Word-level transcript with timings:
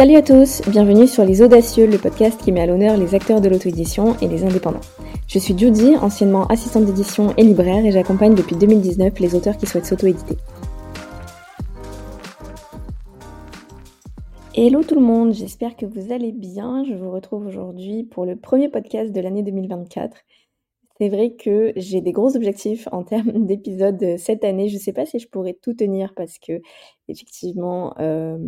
Salut 0.00 0.16
à 0.16 0.22
tous, 0.22 0.62
bienvenue 0.66 1.06
sur 1.06 1.26
Les 1.26 1.42
Audacieux, 1.42 1.86
le 1.86 1.98
podcast 1.98 2.40
qui 2.40 2.52
met 2.52 2.62
à 2.62 2.66
l'honneur 2.66 2.96
les 2.96 3.14
acteurs 3.14 3.42
de 3.42 3.50
l'auto-édition 3.50 4.16
et 4.22 4.28
les 4.28 4.44
indépendants. 4.44 4.80
Je 5.28 5.38
suis 5.38 5.52
Judy, 5.58 5.94
anciennement 5.96 6.46
assistante 6.46 6.86
d'édition 6.86 7.34
et 7.36 7.42
libraire, 7.42 7.84
et 7.84 7.92
j'accompagne 7.92 8.34
depuis 8.34 8.56
2019 8.56 9.20
les 9.20 9.34
auteurs 9.34 9.58
qui 9.58 9.66
souhaitent 9.66 9.84
s'auto-éditer. 9.84 10.38
Hello 14.54 14.82
tout 14.82 14.94
le 14.94 15.02
monde, 15.02 15.34
j'espère 15.34 15.76
que 15.76 15.84
vous 15.84 16.10
allez 16.12 16.32
bien. 16.32 16.82
Je 16.88 16.94
vous 16.94 17.10
retrouve 17.10 17.44
aujourd'hui 17.44 18.04
pour 18.04 18.24
le 18.24 18.36
premier 18.36 18.70
podcast 18.70 19.12
de 19.12 19.20
l'année 19.20 19.42
2024. 19.42 20.16
C'est 20.96 21.10
vrai 21.10 21.34
que 21.34 21.74
j'ai 21.76 22.00
des 22.00 22.12
gros 22.12 22.34
objectifs 22.36 22.88
en 22.90 23.04
termes 23.04 23.32
d'épisodes 23.46 24.16
cette 24.16 24.44
année. 24.44 24.70
Je 24.70 24.76
ne 24.76 24.80
sais 24.80 24.94
pas 24.94 25.04
si 25.04 25.18
je 25.18 25.28
pourrais 25.28 25.58
tout 25.60 25.74
tenir 25.74 26.14
parce 26.16 26.38
que 26.38 26.62
effectivement, 27.06 27.92
euh, 28.00 28.38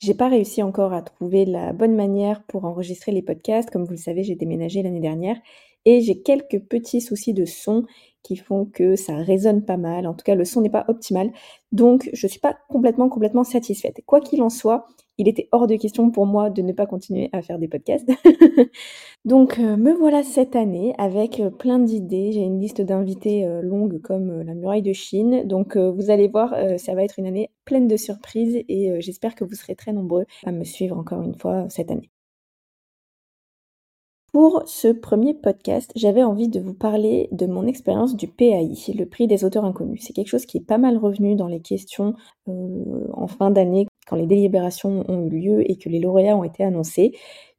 j'ai 0.00 0.14
pas 0.14 0.28
réussi 0.28 0.62
encore 0.62 0.92
à 0.92 1.02
trouver 1.02 1.44
la 1.44 1.72
bonne 1.72 1.94
manière 1.94 2.42
pour 2.44 2.64
enregistrer 2.64 3.12
les 3.12 3.22
podcasts. 3.22 3.70
Comme 3.70 3.84
vous 3.84 3.92
le 3.92 3.96
savez, 3.96 4.22
j'ai 4.22 4.34
déménagé 4.34 4.82
l'année 4.82 5.00
dernière 5.00 5.36
et 5.84 6.00
j'ai 6.00 6.22
quelques 6.22 6.60
petits 6.60 7.00
soucis 7.00 7.34
de 7.34 7.44
son 7.44 7.84
qui 8.22 8.36
font 8.36 8.64
que 8.64 8.96
ça 8.96 9.16
résonne 9.16 9.64
pas 9.64 9.76
mal. 9.76 10.06
En 10.06 10.14
tout 10.14 10.24
cas, 10.24 10.34
le 10.34 10.44
son 10.44 10.62
n'est 10.62 10.70
pas 10.70 10.84
optimal. 10.88 11.30
Donc, 11.72 12.08
je 12.12 12.26
suis 12.26 12.40
pas 12.40 12.56
complètement, 12.68 13.08
complètement 13.08 13.44
satisfaite. 13.44 14.00
Quoi 14.06 14.20
qu'il 14.20 14.42
en 14.42 14.48
soit, 14.50 14.86
il 15.18 15.28
était 15.28 15.48
hors 15.52 15.66
de 15.66 15.76
question 15.76 16.10
pour 16.10 16.26
moi 16.26 16.50
de 16.50 16.62
ne 16.62 16.72
pas 16.72 16.86
continuer 16.86 17.30
à 17.32 17.42
faire 17.42 17.58
des 17.58 17.68
podcasts. 17.68 18.08
Donc 19.24 19.58
euh, 19.58 19.76
me 19.76 19.92
voilà 19.92 20.22
cette 20.22 20.56
année 20.56 20.94
avec 20.98 21.40
euh, 21.40 21.50
plein 21.50 21.78
d'idées. 21.78 22.32
J'ai 22.32 22.40
une 22.40 22.60
liste 22.60 22.80
d'invités 22.80 23.46
euh, 23.46 23.62
longue 23.62 24.00
comme 24.02 24.42
la 24.42 24.54
muraille 24.54 24.82
de 24.82 24.92
Chine. 24.92 25.46
Donc 25.46 25.76
vous 25.76 26.10
allez 26.10 26.28
voir, 26.28 26.54
ça 26.78 26.94
va 26.94 27.04
être 27.04 27.18
une 27.18 27.26
année 27.26 27.50
pleine 27.64 27.88
de 27.88 27.96
surprises 27.96 28.62
et 28.68 29.00
j'espère 29.00 29.34
que 29.34 29.44
vous 29.44 29.54
serez 29.54 29.74
très 29.74 29.92
nombreux 29.92 30.26
à 30.44 30.52
me 30.52 30.64
suivre 30.64 30.98
encore 30.98 31.22
une 31.22 31.34
fois 31.34 31.66
cette 31.68 31.90
année. 31.90 32.13
Pour 34.34 34.64
ce 34.66 34.88
premier 34.88 35.32
podcast, 35.32 35.92
j'avais 35.94 36.24
envie 36.24 36.48
de 36.48 36.58
vous 36.58 36.74
parler 36.74 37.28
de 37.30 37.46
mon 37.46 37.68
expérience 37.68 38.16
du 38.16 38.26
PAI, 38.26 38.74
le 38.92 39.04
prix 39.04 39.28
des 39.28 39.44
auteurs 39.44 39.64
inconnus. 39.64 40.00
C'est 40.02 40.12
quelque 40.12 40.26
chose 40.26 40.44
qui 40.44 40.56
est 40.56 40.66
pas 40.66 40.76
mal 40.76 40.98
revenu 40.98 41.36
dans 41.36 41.46
les 41.46 41.60
questions 41.60 42.16
euh, 42.48 43.06
en 43.12 43.28
fin 43.28 43.52
d'année 43.52 43.86
quand 44.08 44.16
les 44.16 44.26
délibérations 44.26 45.04
ont 45.08 45.24
eu 45.26 45.30
lieu 45.30 45.70
et 45.70 45.76
que 45.76 45.88
les 45.88 46.00
lauréats 46.00 46.36
ont 46.36 46.42
été 46.42 46.64
annoncés. 46.64 47.12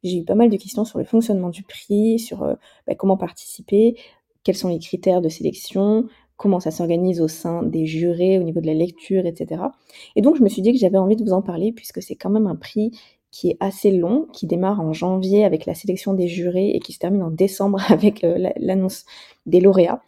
J'ai 0.04 0.18
eu 0.18 0.24
pas 0.24 0.34
mal 0.34 0.50
de 0.50 0.56
questions 0.58 0.84
sur 0.84 0.98
le 0.98 1.06
fonctionnement 1.06 1.48
du 1.48 1.62
prix, 1.62 2.18
sur 2.18 2.42
euh, 2.42 2.56
bah, 2.86 2.94
comment 2.94 3.16
participer, 3.16 3.96
quels 4.44 4.54
sont 4.54 4.68
les 4.68 4.78
critères 4.78 5.22
de 5.22 5.30
sélection, 5.30 6.04
comment 6.36 6.60
ça 6.60 6.70
s'organise 6.70 7.22
au 7.22 7.28
sein 7.28 7.62
des 7.62 7.86
jurés, 7.86 8.38
au 8.38 8.42
niveau 8.42 8.60
de 8.60 8.66
la 8.66 8.74
lecture, 8.74 9.24
etc. 9.24 9.62
Et 10.14 10.20
donc 10.20 10.36
je 10.36 10.42
me 10.42 10.48
suis 10.50 10.60
dit 10.60 10.72
que 10.72 10.78
j'avais 10.78 10.98
envie 10.98 11.16
de 11.16 11.24
vous 11.24 11.32
en 11.32 11.40
parler 11.40 11.72
puisque 11.72 12.02
c'est 12.02 12.16
quand 12.16 12.28
même 12.28 12.46
un 12.46 12.56
prix 12.56 12.90
qui 13.36 13.50
est 13.50 13.56
assez 13.60 13.90
long, 13.90 14.28
qui 14.32 14.46
démarre 14.46 14.80
en 14.80 14.94
janvier 14.94 15.44
avec 15.44 15.66
la 15.66 15.74
sélection 15.74 16.14
des 16.14 16.26
jurés 16.26 16.70
et 16.70 16.80
qui 16.80 16.94
se 16.94 16.98
termine 16.98 17.22
en 17.22 17.30
décembre 17.30 17.78
avec 17.90 18.24
euh, 18.24 18.50
l'annonce 18.56 19.04
des 19.44 19.60
lauréats. 19.60 20.02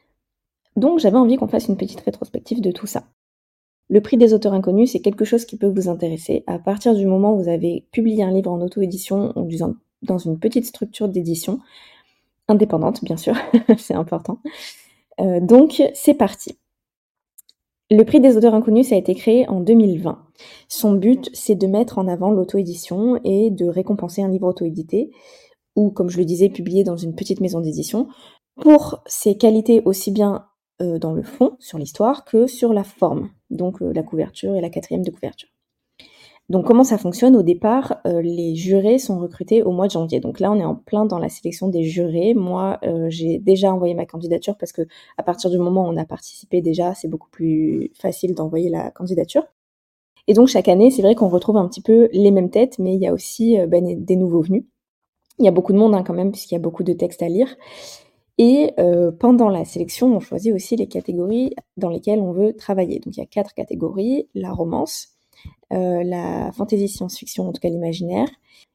Donc 0.77 0.99
j'avais 0.99 1.19
envie 1.19 1.37
qu'on 1.37 1.47
fasse 1.47 1.69
une 1.69 1.77
petite 1.77 2.01
rétrospective 2.01 2.63
de 2.63 2.71
tout 2.71 2.87
ça. 2.87 3.05
Le 3.91 4.01
prix 4.01 4.17
des 4.17 4.33
auteurs 4.33 4.55
inconnus, 4.55 4.93
c'est 4.93 5.01
quelque 5.01 5.27
chose 5.27 5.45
qui 5.45 5.59
peut 5.59 5.67
vous 5.67 5.91
intéresser 5.91 6.43
à 6.47 6.59
partir 6.59 6.95
du 6.95 7.05
moment 7.05 7.35
où 7.35 7.43
vous 7.43 7.49
avez 7.51 7.87
publié 7.93 8.23
un 8.23 8.31
livre 8.31 8.51
en 8.51 8.63
auto-édition 8.63 9.35
ou 9.37 9.47
dans 10.03 10.19
une 10.19 10.39
petite 10.39 10.65
structure 10.65 11.09
d'édition, 11.09 11.61
indépendante 12.49 13.05
bien 13.05 13.19
sûr, 13.19 13.35
c'est 13.77 13.95
important. 13.95 14.41
Euh, 15.21 15.41
donc 15.41 15.83
c'est 15.93 16.15
parti. 16.15 16.57
Le 17.91 18.05
prix 18.05 18.21
des 18.21 18.37
auteurs 18.37 18.55
inconnus, 18.55 18.89
ça 18.89 18.97
a 18.97 18.99
été 18.99 19.15
créé 19.15 19.49
en 19.49 19.61
2020. 19.61 20.19
Son 20.69 20.93
but, 20.93 21.31
c'est 21.33 21.55
de 21.55 21.67
mettre 21.67 21.99
en 21.99 22.07
avant 22.07 22.31
l'auto-édition 22.31 23.19
et 23.25 23.51
de 23.51 23.67
récompenser 23.67 24.23
un 24.23 24.29
livre 24.29 24.49
auto-édité, 24.49 25.11
ou 25.75 25.91
comme 25.91 26.11
je 26.11 26.19
le 26.19 26.27
disais, 26.27 26.51
publié 26.51 26.85
dans 26.85 26.99
une 26.99 27.15
petite 27.15 27.41
maison 27.41 27.61
d'édition, 27.61 28.09
pour 28.61 29.03
ses 29.07 29.39
qualités 29.39 29.81
aussi 29.87 30.11
bien 30.11 30.45
euh, 30.83 30.99
dans 30.99 31.13
le 31.13 31.23
fond, 31.23 31.57
sur 31.61 31.79
l'histoire, 31.79 32.27
que 32.27 32.47
sur 32.47 32.75
la 32.75 32.85
forme, 32.85 33.31
donc 33.49 33.81
euh, 33.81 33.93
la 33.95 34.03
couverture 34.03 34.55
et 34.55 34.61
la 34.61 34.69
quatrième 34.69 35.05
de 35.05 35.11
couverture. 35.11 35.49
Donc 36.49 36.65
comment 36.65 36.85
ça 36.85 36.97
fonctionne? 36.97 37.37
Au 37.37 37.43
départ, 37.43 38.01
euh, 38.07 38.23
les 38.23 38.55
jurés 38.55 38.99
sont 38.99 39.19
recrutés 39.19 39.63
au 39.63 39.71
mois 39.71 39.87
de 39.87 39.93
janvier. 39.93 40.19
Donc 40.19 40.41
là, 40.41 40.51
on 40.51 40.59
est 40.59 40.65
en 40.65 40.75
plein 40.75 41.05
dans 41.05 41.19
la 41.19 41.29
sélection 41.29 41.69
des 41.69 41.85
jurés. 41.85 42.33
Moi, 42.33 42.79
euh, 42.85 43.07
j'ai 43.11 43.39
déjà 43.39 43.73
envoyé 43.73 43.93
ma 43.95 44.07
candidature 44.07 44.57
parce 44.57 44.73
que 44.73 44.83
à 45.19 45.23
partir 45.23 45.51
du 45.51 45.59
moment 45.59 45.85
où 45.85 45.89
on 45.89 45.97
a 45.99 46.07
participé 46.07 46.63
déjà, 46.63 46.95
c'est 46.95 47.09
beaucoup 47.09 47.29
plus 47.29 47.91
facile 47.95 48.35
d'envoyer 48.35 48.71
la 48.71 48.91
candidature. 48.91 49.45
Et 50.27 50.35
donc 50.35 50.49
chaque 50.49 50.69
année, 50.69 50.91
c'est 50.91 51.03
vrai 51.03 51.15
qu'on 51.15 51.29
retrouve 51.29 51.59
un 51.59 51.69
petit 51.69 51.83
peu 51.83 52.09
les 52.13 52.31
mêmes 52.31 52.51
têtes, 52.51 52.79
mais 52.79 52.95
il 52.95 53.01
y 53.01 53.07
a 53.07 53.13
aussi 53.13 53.59
euh, 53.61 53.67
ben, 53.67 54.03
des 54.03 54.17
nouveaux 54.17 54.43
venus. 54.43 54.65
Il 55.39 55.45
y 55.45 55.49
a 55.49 55.53
beaucoup 55.53 55.73
de 55.73 55.79
monde 55.79 55.95
hein, 55.95 56.03
quand 56.03 56.15
même, 56.15 56.33
puisqu'il 56.33 56.55
y 56.55 56.59
a 56.59 56.61
beaucoup 56.61 56.83
de 56.83 56.93
textes 56.95 57.23
à 57.23 57.29
lire. 57.29 57.57
Et 58.39 58.75
pendant 59.19 59.49
la 59.49 59.65
sélection, 59.65 60.15
on 60.15 60.21
choisit 60.21 60.55
aussi 60.55 60.77
les 60.77 60.87
catégories 60.87 61.55
dans 61.77 61.89
lesquelles 61.89 62.21
on 62.21 62.31
veut 62.31 62.55
travailler. 62.55 63.01
Donc 63.01 63.17
il 63.17 63.21
y 63.21 63.23
a 63.23 63.27
quatre 63.27 63.53
catégories 63.53 64.29
la 64.35 64.53
romance, 64.53 65.18
euh, 65.73 66.03
la 66.03 66.53
fantasy 66.53 66.89
science-fiction, 66.89 67.49
en 67.49 67.53
tout 67.53 67.61
cas 67.61 67.69
l'imaginaire, 67.69 68.29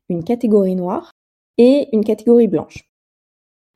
une 0.10 0.24
catégorie 0.24 0.76
noire 0.76 1.12
et 1.58 1.90
une 1.94 2.04
catégorie 2.04 2.48
blanche. 2.48 2.90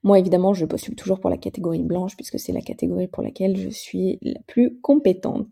Moi, 0.03 0.19
évidemment, 0.19 0.53
je 0.53 0.65
postule 0.65 0.95
toujours 0.95 1.19
pour 1.19 1.29
la 1.29 1.37
catégorie 1.37 1.83
blanche 1.83 2.15
puisque 2.15 2.39
c'est 2.39 2.53
la 2.53 2.61
catégorie 2.61 3.07
pour 3.07 3.23
laquelle 3.23 3.57
je 3.57 3.69
suis 3.69 4.19
la 4.21 4.39
plus 4.47 4.79
compétente. 4.81 5.47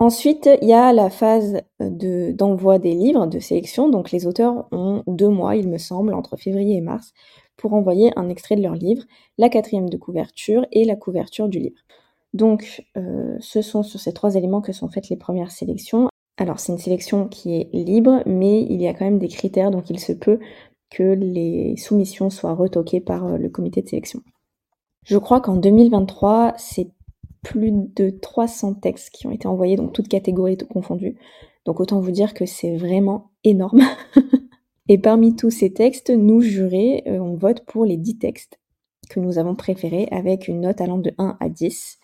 Ensuite, 0.00 0.50
il 0.60 0.68
y 0.68 0.72
a 0.72 0.92
la 0.92 1.08
phase 1.08 1.62
d'envoi 1.80 2.78
des 2.78 2.94
livres, 2.94 3.26
de 3.26 3.38
sélection. 3.38 3.88
Donc, 3.88 4.10
les 4.10 4.26
auteurs 4.26 4.66
ont 4.72 5.02
deux 5.06 5.28
mois, 5.28 5.56
il 5.56 5.68
me 5.68 5.78
semble, 5.78 6.14
entre 6.14 6.36
février 6.36 6.76
et 6.76 6.80
mars, 6.80 7.12
pour 7.56 7.74
envoyer 7.74 8.12
un 8.16 8.28
extrait 8.28 8.56
de 8.56 8.62
leur 8.62 8.74
livre, 8.74 9.04
la 9.38 9.48
quatrième 9.48 9.88
de 9.88 9.96
couverture 9.96 10.66
et 10.72 10.84
la 10.84 10.96
couverture 10.96 11.48
du 11.48 11.60
livre. 11.60 11.80
Donc, 12.32 12.84
euh, 12.96 13.36
ce 13.40 13.62
sont 13.62 13.82
sur 13.82 14.00
ces 14.00 14.12
trois 14.12 14.34
éléments 14.34 14.60
que 14.60 14.72
sont 14.72 14.88
faites 14.88 15.08
les 15.08 15.16
premières 15.16 15.52
sélections. 15.52 16.08
Alors 16.36 16.58
c'est 16.58 16.72
une 16.72 16.78
sélection 16.78 17.28
qui 17.28 17.54
est 17.54 17.68
libre, 17.72 18.22
mais 18.26 18.62
il 18.62 18.80
y 18.82 18.88
a 18.88 18.94
quand 18.94 19.04
même 19.04 19.18
des 19.18 19.28
critères, 19.28 19.70
donc 19.70 19.90
il 19.90 20.00
se 20.00 20.12
peut 20.12 20.40
que 20.90 21.02
les 21.02 21.76
soumissions 21.76 22.30
soient 22.30 22.54
retoquées 22.54 23.00
par 23.00 23.26
euh, 23.26 23.36
le 23.36 23.48
comité 23.48 23.82
de 23.82 23.88
sélection. 23.88 24.20
Je 25.04 25.18
crois 25.18 25.40
qu'en 25.40 25.56
2023, 25.56 26.54
c'est 26.56 26.88
plus 27.42 27.72
de 27.72 28.10
300 28.10 28.74
textes 28.74 29.10
qui 29.10 29.26
ont 29.26 29.30
été 29.30 29.46
envoyés, 29.46 29.76
donc 29.76 29.92
toutes 29.92 30.08
catégories 30.08 30.56
confondues. 30.56 31.16
Donc 31.66 31.80
autant 31.80 32.00
vous 32.00 32.10
dire 32.10 32.34
que 32.34 32.46
c'est 32.46 32.76
vraiment 32.76 33.30
énorme. 33.44 33.82
Et 34.88 34.98
parmi 34.98 35.34
tous 35.34 35.50
ces 35.50 35.72
textes, 35.72 36.10
nous, 36.10 36.40
jurés, 36.40 37.02
euh, 37.06 37.18
on 37.18 37.36
vote 37.36 37.64
pour 37.64 37.84
les 37.84 37.96
10 37.96 38.18
textes 38.18 38.58
que 39.08 39.20
nous 39.20 39.38
avons 39.38 39.54
préférés 39.54 40.08
avec 40.10 40.48
une 40.48 40.62
note 40.62 40.80
allant 40.80 40.98
de 40.98 41.12
1 41.18 41.36
à 41.40 41.48
10. 41.48 41.98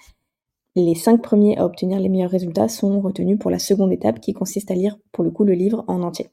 Les 0.77 0.95
cinq 0.95 1.21
premiers 1.21 1.59
à 1.59 1.67
obtenir 1.67 1.99
les 1.99 2.09
meilleurs 2.09 2.31
résultats 2.31 2.69
sont 2.69 3.01
retenus 3.01 3.39
pour 3.39 3.51
la 3.51 3.59
seconde 3.59 3.93
étape 3.93 4.21
qui 4.21 4.33
consiste 4.33 4.71
à 4.71 4.75
lire 4.75 4.99
pour 5.11 5.25
le 5.25 5.31
coup 5.31 5.43
le 5.43 5.55
livre 5.55 5.85
en 5.89 6.03
entier. 6.03 6.29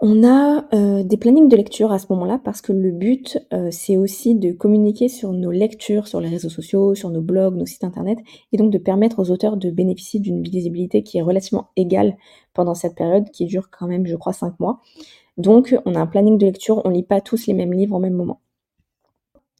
On 0.00 0.22
a 0.22 0.68
euh, 0.74 1.02
des 1.02 1.16
plannings 1.16 1.48
de 1.48 1.56
lecture 1.56 1.90
à 1.90 1.98
ce 1.98 2.06
moment-là 2.10 2.40
parce 2.44 2.60
que 2.60 2.72
le 2.72 2.92
but 2.92 3.36
euh, 3.52 3.70
c'est 3.72 3.96
aussi 3.96 4.36
de 4.36 4.52
communiquer 4.52 5.08
sur 5.08 5.32
nos 5.32 5.50
lectures 5.50 6.06
sur 6.06 6.20
les 6.20 6.28
réseaux 6.28 6.48
sociaux, 6.48 6.94
sur 6.94 7.10
nos 7.10 7.20
blogs, 7.20 7.56
nos 7.56 7.66
sites 7.66 7.82
internet 7.82 8.18
et 8.52 8.56
donc 8.56 8.70
de 8.70 8.78
permettre 8.78 9.18
aux 9.18 9.32
auteurs 9.32 9.56
de 9.56 9.70
bénéficier 9.72 10.20
d'une 10.20 10.44
visibilité 10.44 11.02
qui 11.02 11.18
est 11.18 11.22
relativement 11.22 11.70
égale 11.74 12.16
pendant 12.54 12.74
cette 12.74 12.94
période 12.94 13.28
qui 13.32 13.46
dure 13.46 13.70
quand 13.76 13.88
même 13.88 14.06
je 14.06 14.14
crois 14.14 14.32
cinq 14.32 14.60
mois. 14.60 14.78
Donc 15.36 15.76
on 15.84 15.96
a 15.96 16.00
un 16.00 16.06
planning 16.06 16.38
de 16.38 16.46
lecture, 16.46 16.80
on 16.84 16.90
lit 16.90 17.02
pas 17.02 17.20
tous 17.20 17.48
les 17.48 17.54
mêmes 17.54 17.72
livres 17.72 17.96
au 17.96 18.00
même 18.00 18.14
moment. 18.14 18.40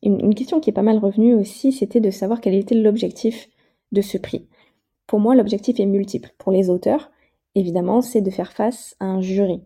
Une, 0.03 0.35
question 0.35 0.61
qui 0.61 0.71
est 0.71 0.73
pas 0.73 0.83
mal 0.83 0.99
revenue 0.99 1.35
aussi, 1.35 1.73
c'était 1.73 2.01
de 2.01 2.11
savoir 2.11 2.41
quel 2.41 2.55
était 2.55 2.75
l'objectif 2.75 3.49
de 3.93 4.01
ce 4.01 4.17
prix. 4.19 4.47
Pour 5.07 5.19
moi, 5.19 5.35
l'objectif 5.35 5.81
est 5.81 5.87
multiple. 5.87 6.35
Pour 6.39 6.53
les 6.53 6.71
auteurs, 6.71 7.11
évidemment, 7.55 8.01
c'est 8.01 8.21
de 8.21 8.31
faire 8.31 8.53
face 8.53 8.95
à 9.01 9.07
un 9.07 9.21
jury. 9.21 9.61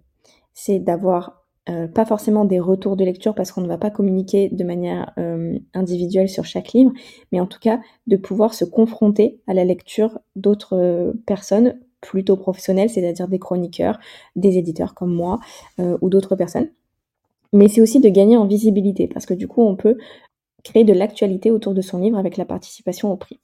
C'est 0.55 0.79
d'avoir 0.79 1.45
euh, 1.69 1.87
pas 1.87 2.06
forcément 2.06 2.45
des 2.45 2.61
retours 2.61 2.97
de 2.97 3.05
lecture 3.05 3.35
parce 3.35 3.53
qu'on 3.53 3.61
ne 3.61 3.69
va 3.69 3.79
pas 3.79 3.91
communiquer 3.91 4.49
de 4.49 4.65
manière 4.65 5.12
euh, 5.19 5.59
individuelle 5.75 6.29
sur 6.29 6.45
chaque 6.45 6.73
livre, 6.73 6.93
mais 7.31 7.41
en 7.41 7.47
tout 7.47 7.61
cas 7.61 7.81
de 8.06 8.17
pouvoir 8.17 8.55
se 8.55 8.65
confronter 8.65 9.41
à 9.47 9.55
la 9.55 9.65
lecture 9.65 10.19
d'autres 10.35 10.77
euh, 10.77 11.12
personnes 11.27 11.79
plutôt 12.01 12.37
professionnelles, 12.37 12.91
c'est-à-dire 12.91 13.29
des 13.29 13.39
chroniqueurs, 13.39 14.01
des 14.35 14.59
éditeurs 14.59 14.93
comme 14.95 15.15
moi 15.15 15.39
ou 15.79 16.09
d'autres 16.09 16.35
personnes 16.35 16.69
mais 17.53 17.69
c'est 17.69 17.81
aussi 17.81 18.01
de 18.01 18.09
gagner 18.09 18.37
en 18.37 18.47
visibilité, 18.47 19.06
parce 19.06 19.27
que 19.27 19.35
du 19.35 19.47
coup, 19.47 19.62
on 19.62 19.77
peut 19.77 19.99
créer 20.62 20.85
de 20.85 20.93
l'actualité 20.93 21.50
autour 21.50 21.75
de 21.75 21.81
son 21.81 21.99
livre 21.99 22.19
avec 22.19 22.37
la 22.37 22.44
participation 22.44 23.12
au 23.12 23.17
prix. 23.17 23.41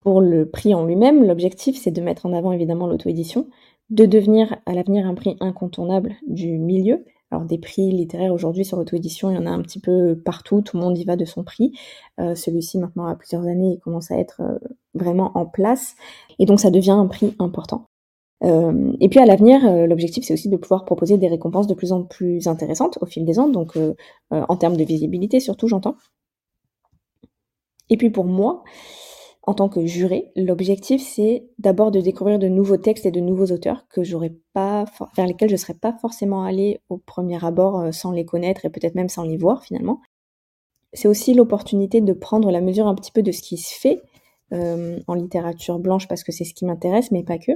Pour 0.00 0.20
le 0.20 0.48
prix 0.48 0.74
en 0.74 0.86
lui-même, 0.86 1.26
l'objectif, 1.26 1.76
c'est 1.76 1.90
de 1.90 2.00
mettre 2.00 2.24
en 2.24 2.32
avant 2.32 2.52
évidemment 2.52 2.86
l'auto-édition, 2.86 3.48
de 3.90 4.06
devenir 4.06 4.56
à 4.64 4.72
l'avenir 4.72 5.06
un 5.06 5.14
prix 5.14 5.36
incontournable 5.40 6.14
du 6.26 6.58
milieu. 6.58 7.04
Alors 7.30 7.44
des 7.44 7.58
prix 7.58 7.92
littéraires 7.92 8.32
aujourd'hui 8.32 8.64
sur 8.64 8.76
l'auto-édition, 8.76 9.30
il 9.30 9.34
y 9.34 9.38
en 9.38 9.46
a 9.46 9.50
un 9.50 9.62
petit 9.62 9.78
peu 9.78 10.20
partout, 10.24 10.62
tout 10.62 10.76
le 10.76 10.82
monde 10.82 10.98
y 10.98 11.04
va 11.04 11.16
de 11.16 11.24
son 11.24 11.44
prix. 11.44 11.72
Euh, 12.18 12.34
celui-ci 12.34 12.78
maintenant 12.78 13.06
a 13.06 13.14
plusieurs 13.14 13.46
années, 13.46 13.74
il 13.74 13.78
commence 13.78 14.10
à 14.10 14.18
être 14.18 14.40
euh, 14.40 14.58
vraiment 14.94 15.30
en 15.36 15.46
place, 15.46 15.94
et 16.38 16.46
donc 16.46 16.58
ça 16.58 16.70
devient 16.70 16.90
un 16.90 17.06
prix 17.06 17.36
important. 17.38 17.89
Et 18.42 19.08
puis 19.10 19.20
à 19.20 19.26
l'avenir, 19.26 19.60
l'objectif 19.86 20.24
c'est 20.24 20.32
aussi 20.32 20.48
de 20.48 20.56
pouvoir 20.56 20.84
proposer 20.84 21.18
des 21.18 21.28
récompenses 21.28 21.66
de 21.66 21.74
plus 21.74 21.92
en 21.92 22.04
plus 22.04 22.48
intéressantes 22.48 22.98
au 23.02 23.06
fil 23.06 23.24
des 23.24 23.38
ans, 23.38 23.48
donc 23.48 23.78
en 24.30 24.56
termes 24.56 24.76
de 24.76 24.84
visibilité 24.84 25.40
surtout 25.40 25.68
j'entends. 25.68 25.96
Et 27.90 27.96
puis 27.96 28.10
pour 28.10 28.24
moi, 28.24 28.62
en 29.42 29.54
tant 29.54 29.68
que 29.68 29.84
juré, 29.84 30.32
l'objectif 30.36 31.02
c'est 31.02 31.44
d'abord 31.58 31.90
de 31.90 32.00
découvrir 32.00 32.38
de 32.38 32.48
nouveaux 32.48 32.76
textes 32.76 33.06
et 33.06 33.10
de 33.10 33.20
nouveaux 33.20 33.46
auteurs 33.46 33.86
que 33.88 34.04
j'aurais 34.04 34.34
pas 34.52 34.84
vers 35.16 35.26
lesquels 35.26 35.50
je 35.50 35.56
serais 35.56 35.74
pas 35.74 35.92
forcément 36.00 36.44
allée 36.44 36.80
au 36.88 36.98
premier 36.98 37.44
abord 37.44 37.80
euh, 37.80 37.92
sans 37.92 38.12
les 38.12 38.24
connaître 38.24 38.64
et 38.64 38.70
peut-être 38.70 38.94
même 38.94 39.08
sans 39.08 39.24
les 39.24 39.36
voir 39.36 39.64
finalement. 39.64 40.00
C'est 40.92 41.08
aussi 41.08 41.34
l'opportunité 41.34 42.00
de 42.00 42.12
prendre 42.12 42.50
la 42.50 42.60
mesure 42.60 42.86
un 42.86 42.94
petit 42.94 43.12
peu 43.12 43.22
de 43.22 43.32
ce 43.32 43.42
qui 43.42 43.56
se 43.56 43.74
fait 43.74 44.00
euh, 44.52 44.98
en 45.06 45.14
littérature 45.14 45.78
blanche 45.78 46.08
parce 46.08 46.24
que 46.24 46.32
c'est 46.32 46.44
ce 46.44 46.54
qui 46.54 46.64
m'intéresse, 46.66 47.10
mais 47.10 47.22
pas 47.22 47.38
que. 47.38 47.52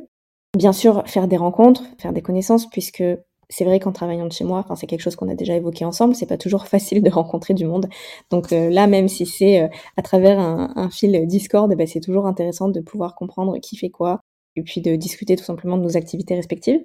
Bien 0.55 0.73
sûr, 0.73 1.03
faire 1.07 1.27
des 1.27 1.37
rencontres, 1.37 1.83
faire 1.99 2.13
des 2.13 2.23
connaissances, 2.23 2.71
puisque 2.71 3.03
c'est 3.49 3.65
vrai 3.65 3.81
qu'en 3.81 3.93
travaillant 3.93 4.27
de 4.27 4.33
chez 4.33 4.45
moi, 4.45 4.59
enfin 4.59 4.77
c'est 4.77 4.87
quelque 4.87 5.01
chose 5.01 5.17
qu'on 5.17 5.29
a 5.29 5.35
déjà 5.35 5.55
évoqué 5.55 5.85
ensemble, 5.85 6.15
c'est 6.15 6.27
pas 6.27 6.39
toujours 6.39 6.67
facile 6.69 7.03
de 7.03 7.11
rencontrer 7.11 7.55
du 7.55 7.67
monde. 7.67 7.89
Donc 8.31 8.53
euh, 8.53 8.71
là, 8.71 8.87
même 8.87 9.09
si 9.09 9.27
c'est 9.27 9.63
euh, 9.63 9.69
à 9.97 10.03
travers 10.03 10.39
un, 10.39 10.91
fil 10.91 11.27
Discord, 11.27 11.73
eh 11.77 11.87
c'est 11.87 12.01
toujours 12.01 12.27
intéressant 12.27 12.69
de 12.69 12.81
pouvoir 12.81 13.15
comprendre 13.17 13.59
qui 13.59 13.77
fait 13.77 13.91
quoi, 13.91 14.21
et 14.57 14.63
puis 14.63 14.81
de 14.81 14.95
discuter 14.97 15.37
tout 15.37 15.45
simplement 15.45 15.77
de 15.77 15.83
nos 15.83 15.97
activités 15.97 16.35
respectives. 16.37 16.83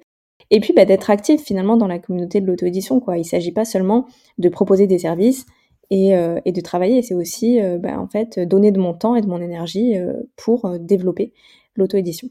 Et 0.50 0.58
puis 0.58 0.72
bah, 0.72 0.84
d'être 0.84 1.10
actif 1.10 1.42
finalement 1.42 1.76
dans 1.76 1.86
la 1.86 2.00
communauté 2.00 2.40
de 2.40 2.46
l'auto-édition. 2.46 2.98
Quoi. 2.98 3.18
Il 3.18 3.24
s'agit 3.24 3.52
pas 3.52 3.64
seulement 3.64 4.06
de 4.38 4.48
proposer 4.48 4.88
des 4.88 4.98
services 4.98 5.46
et, 5.90 6.16
euh, 6.16 6.40
de 6.44 6.60
travailler, 6.60 7.02
c'est 7.02 7.14
aussi 7.14 7.60
bah, 7.78 8.00
en 8.00 8.08
fait 8.08 8.40
donner 8.40 8.72
de 8.72 8.80
mon 8.80 8.94
temps 8.94 9.14
et 9.14 9.20
de 9.20 9.28
mon 9.28 9.40
énergie 9.40 9.94
pour 10.36 10.68
développer 10.80 11.32
l'auto-édition. 11.76 12.30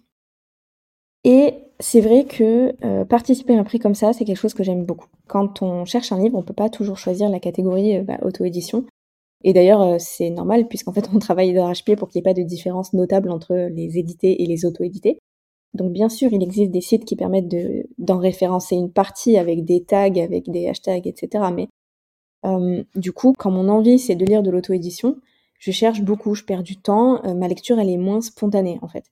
Et 1.23 1.53
c'est 1.79 2.01
vrai 2.01 2.25
que 2.25 2.75
euh, 2.83 3.05
participer 3.05 3.55
à 3.55 3.59
un 3.59 3.63
prix 3.63 3.79
comme 3.79 3.95
ça, 3.95 4.13
c'est 4.13 4.25
quelque 4.25 4.37
chose 4.37 4.53
que 4.53 4.63
j'aime 4.63 4.85
beaucoup. 4.85 5.07
Quand 5.27 5.61
on 5.61 5.85
cherche 5.85 6.11
un 6.11 6.19
livre, 6.19 6.37
on 6.37 6.43
peut 6.43 6.53
pas 6.53 6.69
toujours 6.69 6.97
choisir 6.97 7.29
la 7.29 7.39
catégorie 7.39 7.97
euh, 7.97 8.03
bah, 8.03 8.17
auto-édition. 8.21 8.85
Et 9.43 9.53
d'ailleurs, 9.53 9.81
euh, 9.81 9.95
c'est 9.99 10.29
normal 10.29 10.67
puisqu'en 10.67 10.93
fait, 10.93 11.09
on 11.13 11.19
travaille 11.19 11.53
d'arrache-pied 11.53 11.95
pour 11.95 12.09
qu'il 12.09 12.19
n'y 12.19 12.23
ait 12.23 12.33
pas 12.33 12.39
de 12.39 12.45
différence 12.45 12.93
notable 12.93 13.31
entre 13.31 13.55
les 13.55 13.97
édités 13.97 14.43
et 14.43 14.45
les 14.45 14.65
auto-édités. 14.65 15.19
Donc 15.73 15.91
bien 15.93 16.09
sûr, 16.09 16.33
il 16.33 16.41
existe 16.41 16.71
des 16.71 16.81
sites 16.81 17.05
qui 17.05 17.15
permettent 17.15 17.47
de, 17.47 17.87
d'en 17.97 18.17
référencer 18.17 18.75
une 18.75 18.91
partie 18.91 19.37
avec 19.37 19.65
des 19.65 19.83
tags, 19.83 20.15
avec 20.15 20.49
des 20.49 20.67
hashtags, 20.67 21.05
etc. 21.05 21.45
Mais 21.55 21.67
du 22.95 23.11
coup, 23.11 23.33
quand 23.37 23.51
mon 23.51 23.67
envie 23.69 23.99
c'est 23.99 24.15
de 24.15 24.25
lire 24.25 24.41
de 24.41 24.49
l'auto-édition, 24.49 25.17
je 25.59 25.71
cherche 25.71 26.01
beaucoup, 26.01 26.33
je 26.33 26.43
perds 26.43 26.63
du 26.63 26.77
temps, 26.77 27.21
ma 27.35 27.47
lecture 27.47 27.77
elle 27.79 27.89
est 27.89 27.97
moins 27.97 28.21
spontanée 28.21 28.79
en 28.81 28.87
fait 28.87 29.03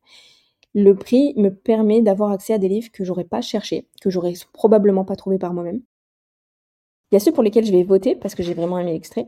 le 0.73 0.95
prix 0.95 1.33
me 1.37 1.49
permet 1.49 2.01
d'avoir 2.01 2.31
accès 2.31 2.53
à 2.53 2.57
des 2.57 2.67
livres 2.67 2.91
que 2.91 3.03
j'aurais 3.03 3.23
pas 3.23 3.41
cherché, 3.41 3.87
que 4.01 4.09
j'aurais 4.09 4.33
probablement 4.53 5.05
pas 5.05 5.15
trouvé 5.15 5.37
par 5.37 5.53
moi-même. 5.53 5.81
Il 7.11 7.15
y 7.15 7.17
a 7.17 7.19
ceux 7.19 7.31
pour 7.31 7.43
lesquels 7.43 7.65
je 7.65 7.71
vais 7.71 7.83
voter 7.83 8.15
parce 8.15 8.35
que 8.35 8.43
j'ai 8.43 8.53
vraiment 8.53 8.77
aimé 8.79 8.91
l'extrait. 8.91 9.27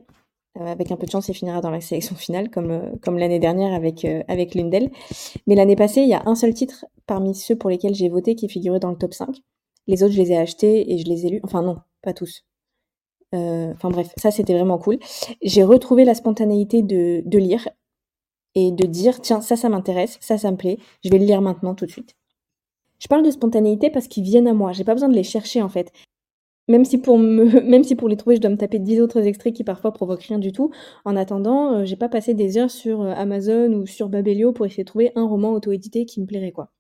Euh, 0.58 0.66
avec 0.66 0.92
un 0.92 0.98
peu 0.98 1.06
de 1.06 1.12
chance, 1.12 1.28
il 1.30 1.34
finira 1.34 1.62
dans 1.62 1.70
la 1.70 1.82
sélection 1.82 2.16
finale, 2.16 2.50
comme, 2.50 2.72
euh, 2.72 2.92
comme 3.02 3.18
l'année 3.18 3.40
dernière 3.40 3.74
avec, 3.74 4.04
euh, 4.04 4.24
avec 4.28 4.56
l'une 4.56 4.70
d'elles. 4.70 4.92
Mais 5.48 5.56
l'année 5.56 5.76
passée, 5.76 6.02
il 6.02 6.10
y 6.10 6.14
a 6.14 6.24
un 6.26 6.36
seul 6.36 6.54
titre 6.54 6.86
parmi 7.06 7.36
ceux 7.36 7.56
pour 7.56 7.70
lesquels 7.70 7.96
j'ai 7.96 8.10
voté 8.10 8.36
qui 8.36 8.50
figurait 8.50 8.80
dans 8.80 8.90
le 8.90 8.98
top 8.98 9.14
5. 9.14 9.38
Les 9.88 10.04
autres, 10.04 10.14
je 10.14 10.22
les 10.22 10.32
ai 10.32 10.38
achetés 10.38 10.92
et 10.92 10.98
je 10.98 11.06
les 11.06 11.26
ai 11.26 11.30
lus. 11.30 11.40
Enfin 11.44 11.62
non, 11.62 11.78
pas 12.02 12.14
tous. 12.14 12.44
Enfin 13.32 13.90
bref, 13.92 14.12
ça 14.18 14.32
c'était 14.32 14.54
vraiment 14.54 14.80
cool. 14.80 14.98
J'ai 15.44 15.64
retrouvé 15.64 16.04
la 16.04 16.16
spontanéité 16.16 16.82
de, 16.82 17.22
de 17.24 17.38
lire 17.38 17.70
et 18.56 18.72
de 18.72 18.86
dire 18.86 19.22
tiens 19.22 19.42
ça 19.42 19.56
ça 19.56 19.70
m'intéresse, 19.70 20.18
ça 20.22 20.38
ça 20.38 20.52
me 20.52 20.58
plaît, 20.58 20.78
je 21.04 21.10
vais 21.10 21.20
le 21.20 21.26
lire 21.26 21.42
maintenant 21.42 21.76
tout 21.76 21.86
de 21.86 21.92
suite. 21.92 22.16
Je 23.00 23.08
parle 23.08 23.26
de 23.26 23.32
spontanéité 23.32 23.90
parce 23.90 24.08
qu'ils 24.08 24.24
viennent 24.24 24.48
à 24.48 24.54
moi, 24.54 24.74
j'ai 24.74 24.84
pas 24.84 24.94
besoin 24.94 25.10
de 25.10 25.16
les 25.16 25.24
chercher 25.24 25.62
en 25.62 25.70
fait. 25.70 25.92
Même 26.70 26.86
si 26.86 27.00
pour 27.00 27.18
les 28.10 28.18
trouver, 28.18 28.36
je 28.36 28.42
dois 28.42 28.52
me 28.52 28.58
taper 28.58 28.78
dix 28.78 29.02
autres 29.02 29.26
extraits 29.26 29.56
qui 29.56 29.64
parfois 29.64 29.92
provoquent 29.92 30.24
rien 30.24 30.38
du 30.38 30.52
tout. 30.52 30.70
En 31.04 31.16
attendant, 31.16 31.74
euh, 31.74 31.86
j'ai 31.86 31.96
pas 31.96 32.10
passé 32.10 32.36
des 32.36 32.58
heures 32.60 32.70
sur 32.70 33.02
euh, 33.02 33.14
Amazon 33.16 33.74
ou 33.74 33.88
sur 33.88 34.08
Babelio 34.08 34.54
pour 34.54 34.68
essayer 34.68 34.84
de 34.84 34.88
trouver 34.88 35.12
un 35.16 35.26
roman 35.26 35.54
auto-édité 35.54 36.06
qui 36.06 36.22
me 36.22 36.28
plairait 36.28 36.52
quoi. 36.52 36.72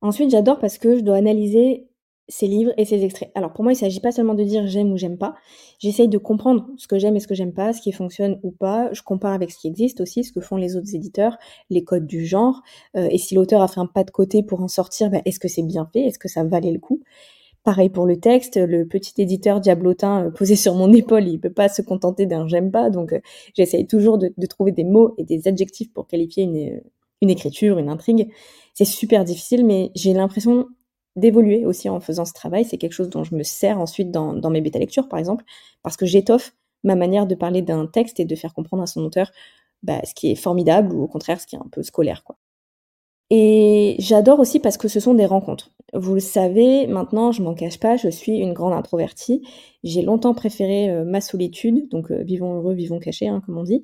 Ensuite, 0.00 0.30
j'adore 0.30 0.58
parce 0.58 0.78
que 0.78 0.96
je 0.96 1.02
dois 1.02 1.16
analyser 1.16 1.88
ces 2.28 2.46
livres 2.46 2.72
et 2.76 2.84
ces 2.84 3.04
extraits. 3.04 3.30
Alors 3.34 3.52
pour 3.52 3.62
moi, 3.62 3.72
il 3.72 3.76
s'agit 3.76 4.00
pas 4.00 4.12
seulement 4.12 4.34
de 4.34 4.42
dire 4.42 4.66
j'aime 4.66 4.92
ou 4.92 4.96
j'aime 4.96 5.18
pas. 5.18 5.34
J'essaye 5.78 6.08
de 6.08 6.18
comprendre 6.18 6.66
ce 6.76 6.88
que 6.88 6.98
j'aime 6.98 7.16
et 7.16 7.20
ce 7.20 7.28
que 7.28 7.34
j'aime 7.34 7.52
pas, 7.52 7.72
ce 7.72 7.80
qui 7.80 7.92
fonctionne 7.92 8.40
ou 8.42 8.50
pas. 8.50 8.92
Je 8.92 9.02
compare 9.02 9.32
avec 9.32 9.50
ce 9.50 9.58
qui 9.58 9.68
existe 9.68 10.00
aussi, 10.00 10.24
ce 10.24 10.32
que 10.32 10.40
font 10.40 10.56
les 10.56 10.76
autres 10.76 10.94
éditeurs, 10.94 11.38
les 11.70 11.84
codes 11.84 12.06
du 12.06 12.26
genre. 12.26 12.62
Euh, 12.96 13.08
et 13.10 13.18
si 13.18 13.34
l'auteur 13.34 13.62
a 13.62 13.68
fait 13.68 13.80
un 13.80 13.86
pas 13.86 14.04
de 14.04 14.10
côté 14.10 14.42
pour 14.42 14.60
en 14.60 14.68
sortir, 14.68 15.10
ben, 15.10 15.22
est-ce 15.24 15.38
que 15.38 15.48
c'est 15.48 15.62
bien 15.62 15.88
fait? 15.92 16.00
Est-ce 16.00 16.18
que 16.18 16.28
ça 16.28 16.42
valait 16.44 16.72
le 16.72 16.80
coup? 16.80 17.00
Pareil 17.62 17.90
pour 17.90 18.06
le 18.06 18.18
texte, 18.18 18.56
le 18.56 18.86
petit 18.86 19.20
éditeur 19.20 19.60
diablotin 19.60 20.26
euh, 20.26 20.30
posé 20.30 20.56
sur 20.56 20.74
mon 20.74 20.92
épaule, 20.92 21.26
il 21.28 21.40
peut 21.40 21.52
pas 21.52 21.68
se 21.68 21.82
contenter 21.82 22.26
d'un 22.26 22.46
j'aime 22.46 22.70
pas, 22.70 22.90
donc 22.90 23.12
euh, 23.12 23.20
j'essaye 23.54 23.86
toujours 23.86 24.18
de, 24.18 24.32
de, 24.36 24.46
trouver 24.46 24.70
des 24.70 24.84
mots 24.84 25.14
et 25.18 25.24
des 25.24 25.48
adjectifs 25.48 25.92
pour 25.92 26.06
qualifier 26.06 26.44
une, 26.44 26.80
une 27.22 27.30
écriture, 27.30 27.78
une 27.78 27.88
intrigue. 27.88 28.30
C'est 28.74 28.84
super 28.84 29.24
difficile, 29.24 29.64
mais 29.64 29.90
j'ai 29.94 30.12
l'impression 30.12 30.68
d'évoluer 31.16 31.66
aussi 31.66 31.88
en 31.88 32.00
faisant 32.00 32.24
ce 32.24 32.32
travail. 32.32 32.64
C'est 32.64 32.78
quelque 32.78 32.92
chose 32.92 33.10
dont 33.10 33.24
je 33.24 33.34
me 33.34 33.42
sers 33.42 33.80
ensuite 33.80 34.10
dans, 34.10 34.50
mes 34.50 34.60
bêta 34.60 34.78
lectures, 34.78 35.08
par 35.08 35.18
exemple, 35.18 35.44
parce 35.82 35.96
que 35.96 36.06
j'étoffe 36.06 36.54
ma 36.84 36.94
manière 36.94 37.26
de 37.26 37.34
parler 37.34 37.62
d'un 37.62 37.86
texte 37.86 38.20
et 38.20 38.24
de 38.24 38.36
faire 38.36 38.54
comprendre 38.54 38.82
à 38.82 38.86
son 38.86 39.04
auteur 39.04 39.32
bah, 39.82 40.00
ce 40.04 40.14
qui 40.14 40.30
est 40.30 40.36
formidable 40.36 40.94
ou 40.94 41.02
au 41.02 41.08
contraire 41.08 41.40
ce 41.40 41.46
qui 41.46 41.56
est 41.56 41.58
un 41.58 41.68
peu 41.70 41.82
scolaire. 41.82 42.22
quoi. 42.24 42.36
Et 43.30 43.96
j'adore 43.98 44.38
aussi 44.38 44.60
parce 44.60 44.76
que 44.76 44.88
ce 44.88 45.00
sont 45.00 45.14
des 45.14 45.26
rencontres. 45.26 45.72
Vous 45.92 46.14
le 46.14 46.20
savez, 46.20 46.86
maintenant, 46.86 47.32
je 47.32 47.42
m'en 47.42 47.54
cache 47.54 47.80
pas, 47.80 47.96
je 47.96 48.08
suis 48.08 48.38
une 48.38 48.52
grande 48.52 48.72
introvertie. 48.72 49.42
J'ai 49.82 50.02
longtemps 50.02 50.34
préféré 50.34 50.90
euh, 50.90 51.04
ma 51.04 51.20
solitude, 51.20 51.88
donc 51.88 52.10
euh, 52.10 52.22
vivons 52.22 52.54
heureux, 52.56 52.74
vivons 52.74 53.00
cachés, 53.00 53.28
hein, 53.28 53.42
comme 53.44 53.58
on 53.58 53.64
dit. 53.64 53.82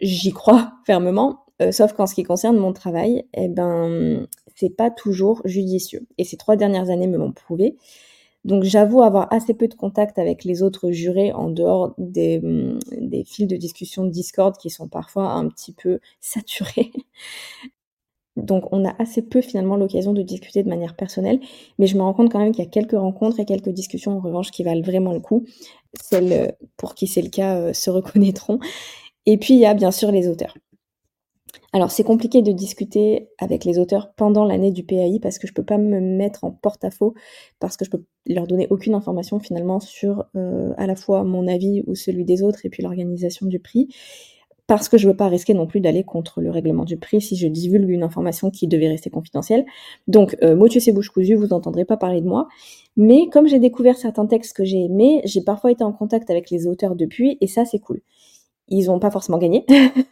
J'y 0.00 0.30
crois 0.32 0.74
fermement, 0.84 1.45
euh, 1.62 1.72
sauf 1.72 1.92
qu'en 1.92 2.06
ce 2.06 2.14
qui 2.14 2.22
concerne 2.22 2.56
mon 2.56 2.72
travail, 2.72 3.24
eh 3.34 3.48
ben, 3.48 4.26
c'est 4.54 4.76
pas 4.76 4.90
toujours 4.90 5.40
judicieux. 5.44 6.06
Et 6.18 6.24
ces 6.24 6.36
trois 6.36 6.56
dernières 6.56 6.90
années 6.90 7.06
me 7.06 7.16
l'ont 7.16 7.32
prouvé. 7.32 7.76
Donc 8.44 8.62
j'avoue 8.62 9.02
avoir 9.02 9.32
assez 9.32 9.54
peu 9.54 9.66
de 9.66 9.74
contact 9.74 10.18
avec 10.20 10.44
les 10.44 10.62
autres 10.62 10.92
jurés 10.92 11.32
en 11.32 11.50
dehors 11.50 11.94
des, 11.98 12.40
des 12.92 13.24
fils 13.24 13.48
de 13.48 13.56
discussion 13.56 14.04
de 14.04 14.10
Discord 14.10 14.56
qui 14.56 14.70
sont 14.70 14.86
parfois 14.88 15.32
un 15.32 15.48
petit 15.48 15.72
peu 15.72 15.98
saturés. 16.20 16.92
Donc 18.36 18.72
on 18.72 18.84
a 18.84 18.94
assez 19.00 19.22
peu 19.22 19.40
finalement 19.40 19.76
l'occasion 19.76 20.12
de 20.12 20.22
discuter 20.22 20.62
de 20.62 20.68
manière 20.68 20.94
personnelle, 20.94 21.40
mais 21.78 21.86
je 21.86 21.96
me 21.96 22.02
rends 22.02 22.12
compte 22.12 22.30
quand 22.30 22.38
même 22.38 22.52
qu'il 22.52 22.62
y 22.62 22.66
a 22.66 22.70
quelques 22.70 22.92
rencontres 22.92 23.40
et 23.40 23.46
quelques 23.46 23.70
discussions 23.70 24.12
en 24.12 24.20
revanche 24.20 24.50
qui 24.50 24.62
valent 24.62 24.82
vraiment 24.82 25.12
le 25.12 25.20
coup. 25.20 25.44
Celles 26.00 26.54
pour 26.76 26.94
qui 26.94 27.06
c'est 27.06 27.22
le 27.22 27.30
cas 27.30 27.56
euh, 27.56 27.72
se 27.72 27.90
reconnaîtront. 27.90 28.60
Et 29.24 29.38
puis 29.38 29.54
il 29.54 29.60
y 29.60 29.66
a 29.66 29.74
bien 29.74 29.90
sûr 29.90 30.12
les 30.12 30.28
auteurs. 30.28 30.54
Alors 31.76 31.90
c'est 31.90 32.04
compliqué 32.04 32.40
de 32.40 32.52
discuter 32.52 33.28
avec 33.36 33.66
les 33.66 33.78
auteurs 33.78 34.14
pendant 34.14 34.46
l'année 34.46 34.72
du 34.72 34.82
PAI 34.82 35.18
parce 35.20 35.38
que 35.38 35.46
je 35.46 35.52
peux 35.52 35.62
pas 35.62 35.76
me 35.76 36.00
mettre 36.00 36.44
en 36.44 36.50
porte-à-faux 36.50 37.12
parce 37.60 37.76
que 37.76 37.84
je 37.84 37.90
peux 37.90 38.02
leur 38.24 38.46
donner 38.46 38.66
aucune 38.70 38.94
information 38.94 39.40
finalement 39.40 39.78
sur 39.78 40.24
euh, 40.36 40.72
à 40.78 40.86
la 40.86 40.96
fois 40.96 41.22
mon 41.22 41.46
avis 41.46 41.82
ou 41.86 41.94
celui 41.94 42.24
des 42.24 42.42
autres 42.42 42.64
et 42.64 42.70
puis 42.70 42.82
l'organisation 42.82 43.44
du 43.44 43.58
prix 43.58 43.88
parce 44.66 44.88
que 44.88 44.96
je 44.96 45.06
veux 45.06 45.14
pas 45.14 45.28
risquer 45.28 45.52
non 45.52 45.66
plus 45.66 45.80
d'aller 45.80 46.02
contre 46.02 46.40
le 46.40 46.50
règlement 46.50 46.86
du 46.86 46.96
prix 46.96 47.20
si 47.20 47.36
je 47.36 47.46
divulgue 47.46 47.90
une 47.90 48.02
information 48.02 48.50
qui 48.50 48.68
devait 48.68 48.88
rester 48.88 49.10
confidentielle. 49.10 49.66
Donc 50.08 50.34
euh, 50.42 50.56
Motus 50.56 50.88
et 50.88 50.92
bouche 50.92 51.10
cousue, 51.10 51.34
vous 51.34 51.48
n'entendrez 51.48 51.84
pas 51.84 51.98
parler 51.98 52.22
de 52.22 52.26
moi. 52.26 52.48
Mais 52.96 53.28
comme 53.30 53.48
j'ai 53.48 53.58
découvert 53.58 53.98
certains 53.98 54.24
textes 54.24 54.56
que 54.56 54.64
j'ai 54.64 54.82
aimés, 54.82 55.20
j'ai 55.26 55.42
parfois 55.42 55.72
été 55.72 55.84
en 55.84 55.92
contact 55.92 56.30
avec 56.30 56.48
les 56.48 56.66
auteurs 56.66 56.96
depuis 56.96 57.36
et 57.42 57.46
ça 57.46 57.66
c'est 57.66 57.80
cool 57.80 58.00
ils 58.68 58.86
n'ont 58.86 58.98
pas 58.98 59.10
forcément 59.10 59.38
gagné. 59.38 59.64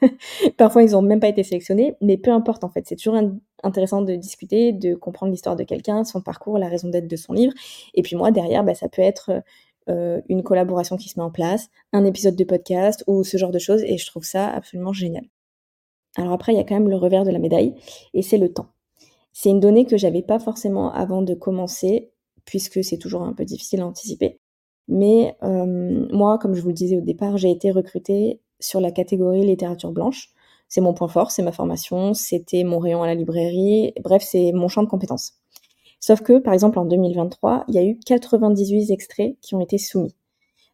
Parfois, 0.56 0.82
ils 0.82 0.92
n'ont 0.92 1.02
même 1.02 1.20
pas 1.20 1.28
été 1.28 1.42
sélectionnés, 1.42 1.96
mais 2.00 2.16
peu 2.16 2.30
importe 2.30 2.64
en 2.64 2.68
fait. 2.68 2.86
C'est 2.86 2.96
toujours 2.96 3.18
intéressant 3.62 4.02
de 4.02 4.14
discuter, 4.14 4.72
de 4.72 4.94
comprendre 4.94 5.32
l'histoire 5.32 5.56
de 5.56 5.64
quelqu'un, 5.64 6.04
son 6.04 6.20
parcours, 6.20 6.58
la 6.58 6.68
raison 6.68 6.88
d'être 6.88 7.08
de 7.08 7.16
son 7.16 7.32
livre. 7.32 7.52
Et 7.94 8.02
puis 8.02 8.16
moi, 8.16 8.30
derrière, 8.30 8.64
bah, 8.64 8.74
ça 8.74 8.88
peut 8.88 9.02
être 9.02 9.42
euh, 9.90 10.20
une 10.28 10.42
collaboration 10.42 10.96
qui 10.96 11.08
se 11.08 11.18
met 11.18 11.24
en 11.24 11.30
place, 11.30 11.68
un 11.92 12.04
épisode 12.04 12.36
de 12.36 12.44
podcast 12.44 13.04
ou 13.06 13.22
ce 13.22 13.36
genre 13.36 13.50
de 13.50 13.58
choses, 13.58 13.82
et 13.82 13.98
je 13.98 14.06
trouve 14.06 14.24
ça 14.24 14.48
absolument 14.48 14.92
génial. 14.92 15.24
Alors 16.16 16.32
après, 16.32 16.52
il 16.52 16.56
y 16.56 16.60
a 16.60 16.64
quand 16.64 16.74
même 16.74 16.88
le 16.88 16.96
revers 16.96 17.24
de 17.24 17.30
la 17.30 17.38
médaille, 17.38 17.74
et 18.14 18.22
c'est 18.22 18.38
le 18.38 18.52
temps. 18.52 18.68
C'est 19.32 19.50
une 19.50 19.60
donnée 19.60 19.84
que 19.84 19.96
j'avais 19.96 20.22
pas 20.22 20.38
forcément 20.38 20.92
avant 20.92 21.22
de 21.22 21.34
commencer, 21.34 22.12
puisque 22.44 22.84
c'est 22.84 22.98
toujours 22.98 23.22
un 23.22 23.32
peu 23.32 23.44
difficile 23.44 23.80
à 23.80 23.86
anticiper. 23.86 24.38
Mais 24.88 25.36
euh, 25.42 26.06
moi, 26.12 26.38
comme 26.38 26.54
je 26.54 26.62
vous 26.62 26.68
le 26.68 26.74
disais 26.74 26.96
au 26.96 27.00
départ, 27.00 27.36
j'ai 27.36 27.50
été 27.50 27.70
recrutée 27.70 28.40
sur 28.60 28.80
la 28.80 28.90
catégorie 28.90 29.44
littérature 29.44 29.92
blanche. 29.92 30.30
C'est 30.68 30.80
mon 30.80 30.94
point 30.94 31.08
fort, 31.08 31.30
c'est 31.30 31.42
ma 31.42 31.52
formation, 31.52 32.14
c'était 32.14 32.64
mon 32.64 32.78
rayon 32.78 33.02
à 33.02 33.06
la 33.06 33.14
librairie, 33.14 33.92
bref, 34.02 34.22
c'est 34.22 34.52
mon 34.52 34.68
champ 34.68 34.82
de 34.82 34.88
compétences. 34.88 35.34
Sauf 36.00 36.20
que, 36.20 36.38
par 36.38 36.52
exemple, 36.52 36.78
en 36.78 36.84
2023, 36.84 37.64
il 37.68 37.74
y 37.74 37.78
a 37.78 37.84
eu 37.84 37.98
98 37.98 38.90
extraits 38.90 39.36
qui 39.40 39.54
ont 39.54 39.60
été 39.60 39.78
soumis. 39.78 40.14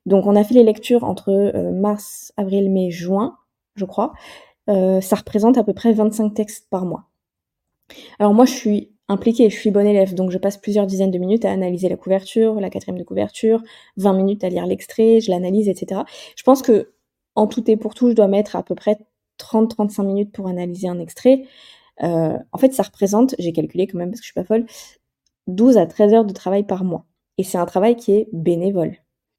Donc, 0.07 0.27
on 0.27 0.35
a 0.35 0.43
fait 0.43 0.55
les 0.55 0.65
lectures 0.65 1.05
entre 1.05 1.31
euh, 1.31 1.71
mars, 1.73 2.33
avril, 2.37 2.71
mai, 2.71 2.91
juin, 2.91 3.37
je 3.77 3.85
crois. 3.85 4.13
Euh, 4.69 5.01
ça 5.01 5.17
représente 5.17 5.59
à 5.59 5.65
peu 5.65 5.73
près 5.73 5.93
25 5.93 6.35
textes 6.35 6.69
par 6.71 6.85
mois. 6.85 7.05
Alors 8.19 8.35
moi, 8.35 8.45
je 8.45 8.53
suis 8.53 8.93
impliquée, 9.09 9.51
je 9.51 9.57
suis 9.57 9.71
bonne 9.71 9.87
élève, 9.87 10.15
donc 10.15 10.31
je 10.31 10.39
passe 10.39 10.57
plusieurs 10.57 10.87
dizaines 10.87 11.11
de 11.11 11.19
minutes 11.19 11.45
à 11.45 11.51
analyser 11.51 11.89
la 11.89 11.97
couverture, 11.97 12.61
la 12.61 12.71
quatrième 12.71 12.99
de 12.99 13.05
couverture, 13.05 13.61
20 13.97 14.13
minutes 14.13 14.45
à 14.45 14.49
lire 14.49 14.67
l'extrait, 14.67 15.21
je 15.21 15.31
l'analyse, 15.31 15.69
etc. 15.69 16.03
Je 16.37 16.43
pense 16.45 16.63
que 16.63 16.93
en 17.35 17.47
tout 17.47 17.69
et 17.71 17.77
pour 17.77 17.95
tout, 17.95 18.11
je 18.11 18.15
dois 18.15 18.29
mettre 18.29 18.57
à 18.57 18.63
peu 18.63 18.75
près 18.75 18.99
30-35 19.39 20.05
minutes 20.05 20.33
pour 20.33 20.49
analyser 20.49 20.89
un 20.89 20.99
extrait. 20.99 21.45
Euh, 22.03 22.39
en 22.53 22.59
fait, 22.59 22.73
ça 22.73 22.83
représente, 22.83 23.35
j'ai 23.39 23.53
calculé 23.53 23.87
quand 23.87 23.99
même 23.99 24.11
parce 24.11 24.21
que 24.21 24.25
je 24.25 24.33
suis 24.33 24.35
pas 24.35 24.45
folle, 24.45 24.67
12 25.47 25.79
à 25.79 25.87
13 25.87 26.15
heures 26.15 26.25
de 26.25 26.33
travail 26.33 26.65
par 26.65 26.85
mois. 26.85 27.07
Et 27.39 27.45
c'est 27.45 27.59
un 27.59 27.67
travail 27.67 27.97
qui 27.97 28.13
est 28.13 28.29
bénévole. 28.33 28.97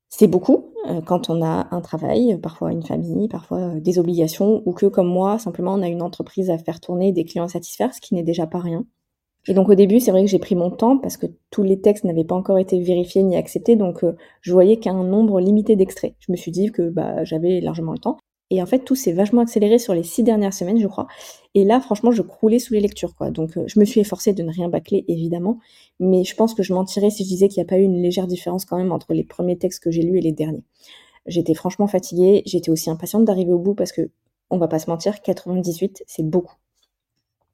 C'est 0.09 0.27
beaucoup 0.27 0.73
euh, 0.89 1.01
quand 1.01 1.29
on 1.29 1.41
a 1.41 1.67
un 1.71 1.81
travail, 1.81 2.37
parfois 2.41 2.71
une 2.71 2.83
famille, 2.83 3.27
parfois 3.27 3.59
euh, 3.59 3.79
des 3.79 3.99
obligations, 3.99 4.61
ou 4.65 4.73
que 4.73 4.87
comme 4.87 5.07
moi, 5.07 5.39
simplement 5.39 5.73
on 5.73 5.81
a 5.81 5.87
une 5.87 6.01
entreprise 6.01 6.49
à 6.49 6.57
faire 6.57 6.79
tourner, 6.79 7.11
des 7.11 7.23
clients 7.25 7.45
à 7.45 7.49
satisfaire, 7.49 7.93
ce 7.93 8.01
qui 8.01 8.15
n'est 8.15 8.23
déjà 8.23 8.47
pas 8.47 8.59
rien. 8.59 8.85
Et 9.47 9.53
donc 9.53 9.69
au 9.69 9.75
début, 9.75 9.99
c'est 9.99 10.11
vrai 10.11 10.23
que 10.23 10.29
j'ai 10.29 10.39
pris 10.39 10.55
mon 10.55 10.69
temps 10.69 10.97
parce 10.97 11.17
que 11.17 11.25
tous 11.49 11.63
les 11.63 11.81
textes 11.81 12.03
n'avaient 12.03 12.23
pas 12.23 12.35
encore 12.35 12.59
été 12.59 12.79
vérifiés 12.79 13.23
ni 13.23 13.35
acceptés, 13.35 13.75
donc 13.75 14.05
je 14.41 14.53
voyais 14.53 14.77
qu'un 14.77 15.03
nombre 15.03 15.39
limité 15.39 15.75
d'extraits. 15.75 16.13
Je 16.19 16.31
me 16.31 16.37
suis 16.37 16.51
dit 16.51 16.71
que 16.71 16.89
bah, 16.89 17.23
j'avais 17.23 17.59
largement 17.59 17.93
le 17.93 17.99
temps. 17.99 18.17
Et 18.51 18.61
en 18.61 18.65
fait, 18.65 18.79
tout 18.79 18.95
s'est 18.95 19.13
vachement 19.13 19.41
accéléré 19.41 19.79
sur 19.79 19.93
les 19.93 20.03
six 20.03 20.23
dernières 20.23 20.53
semaines, 20.53 20.77
je 20.77 20.87
crois. 20.87 21.07
Et 21.55 21.63
là, 21.63 21.79
franchement, 21.79 22.11
je 22.11 22.21
croulais 22.21 22.59
sous 22.59 22.73
les 22.73 22.81
lectures, 22.81 23.15
quoi. 23.15 23.31
Donc, 23.31 23.57
euh, 23.57 23.63
je 23.65 23.79
me 23.79 23.85
suis 23.85 24.01
efforcée 24.01 24.33
de 24.33 24.43
ne 24.43 24.51
rien 24.51 24.67
bâcler, 24.67 25.05
évidemment. 25.07 25.59
Mais 26.01 26.25
je 26.25 26.35
pense 26.35 26.53
que 26.53 26.61
je 26.61 26.73
mentirais 26.73 27.09
si 27.09 27.23
je 27.23 27.29
disais 27.29 27.47
qu'il 27.47 27.63
n'y 27.63 27.67
a 27.67 27.69
pas 27.69 27.77
eu 27.77 27.83
une 27.83 28.01
légère 28.01 28.27
différence 28.27 28.65
quand 28.65 28.75
même 28.75 28.91
entre 28.91 29.13
les 29.13 29.23
premiers 29.23 29.57
textes 29.57 29.81
que 29.81 29.89
j'ai 29.89 30.01
lus 30.01 30.17
et 30.17 30.21
les 30.21 30.33
derniers. 30.33 30.65
J'étais 31.27 31.53
franchement 31.53 31.87
fatiguée. 31.87 32.43
J'étais 32.45 32.69
aussi 32.69 32.89
impatiente 32.89 33.23
d'arriver 33.23 33.53
au 33.53 33.59
bout 33.59 33.73
parce 33.73 33.93
que, 33.93 34.09
on 34.49 34.57
va 34.57 34.67
pas 34.67 34.79
se 34.79 34.89
mentir, 34.89 35.21
98, 35.21 36.03
c'est 36.05 36.29
beaucoup. 36.29 36.55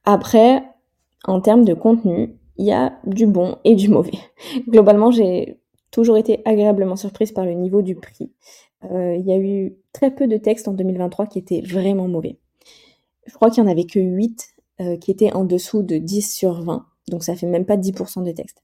Après, 0.04 0.64
en 1.26 1.42
termes 1.42 1.66
de 1.66 1.74
contenu, 1.74 2.36
il 2.58 2.66
y 2.66 2.72
a 2.72 2.98
du 3.06 3.28
bon 3.28 3.58
et 3.64 3.76
du 3.76 3.90
mauvais. 3.90 4.18
Globalement, 4.68 5.12
j'ai 5.12 5.60
toujours 5.92 6.18
été 6.18 6.42
agréablement 6.46 6.96
surprise 6.96 7.32
par 7.32 7.46
le 7.46 7.54
niveau 7.54 7.82
du 7.82 7.96
prix. 7.96 8.32
Euh, 8.92 9.16
il 9.16 9.26
y 9.26 9.32
a 9.32 9.38
eu 9.38 9.76
très 9.94 10.12
peu 10.12 10.28
de 10.28 10.38
textes 10.38 10.68
en 10.68 10.74
2023 10.74 11.28
qui 11.28 11.40
étaient 11.40 11.62
vraiment 11.62 12.08
mauvais. 12.08 12.38
Je 13.26 13.34
crois 13.34 13.50
qu'il 13.50 13.64
n'y 13.64 13.70
en 13.70 13.72
avait 13.72 13.86
que 13.86 14.00
8 14.00 14.56
euh, 14.80 14.98
qui 14.98 15.12
étaient 15.12 15.34
en 15.34 15.44
dessous 15.44 15.84
de 15.84 15.98
10 15.98 16.34
sur 16.34 16.62
20, 16.62 16.86
donc 17.10 17.24
ça 17.24 17.36
fait 17.36 17.48
même 17.48 17.66
pas 17.66 17.78
10% 17.78 18.24
de 18.24 18.32
textes. 18.32 18.64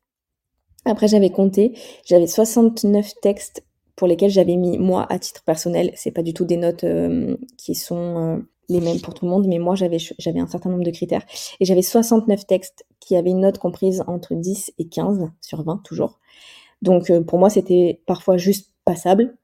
Après, 0.86 1.08
j'avais 1.08 1.30
compté, 1.30 1.78
j'avais 2.06 2.28
69 2.28 3.14
textes 3.22 3.64
pour 3.96 4.08
lesquels 4.08 4.30
j'avais 4.30 4.56
mis, 4.56 4.78
moi, 4.78 5.06
à 5.10 5.18
titre 5.20 5.44
personnel, 5.44 5.92
c'est 5.96 6.12
pas 6.12 6.24
du 6.24 6.34
tout 6.34 6.46
des 6.46 6.58
notes 6.58 6.84
euh, 6.84 7.38
qui 7.58 7.76
sont 7.76 8.44
les 8.70 8.80
mêmes 8.80 9.02
pour 9.02 9.14
tout 9.14 9.26
le 9.26 9.32
monde, 9.32 9.46
mais 9.48 9.60
moi, 9.60 9.76
j'avais, 9.76 9.98
j'avais 10.00 10.40
un 10.40 10.48
certain 10.48 10.70
nombre 10.70 10.84
de 10.84 10.92
critères. 10.92 11.26
Et 11.60 11.66
j'avais 11.66 11.82
69 11.82 12.48
textes 12.48 12.86
qui 13.00 13.16
avaient 13.16 13.32
une 13.32 13.42
note 13.42 13.58
comprise 13.58 14.04
entre 14.08 14.34
10 14.34 14.74
et 14.78 14.88
15 14.88 15.30
sur 15.42 15.64
20, 15.64 15.82
toujours. 15.84 16.20
Donc, 16.82 17.12
pour 17.28 17.40
moi, 17.40 17.50
c'était 17.50 18.02
parfois 18.06 18.38
juste 18.38 18.74
passable, 18.86 19.36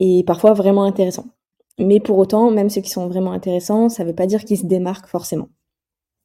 et 0.00 0.24
parfois 0.24 0.52
vraiment 0.52 0.84
intéressants. 0.84 1.26
Mais 1.78 2.00
pour 2.00 2.18
autant, 2.18 2.50
même 2.50 2.70
ceux 2.70 2.80
qui 2.80 2.90
sont 2.90 3.08
vraiment 3.08 3.32
intéressants, 3.32 3.88
ça 3.88 4.02
ne 4.02 4.08
veut 4.08 4.14
pas 4.14 4.26
dire 4.26 4.44
qu'ils 4.44 4.58
se 4.58 4.66
démarquent 4.66 5.08
forcément. 5.08 5.48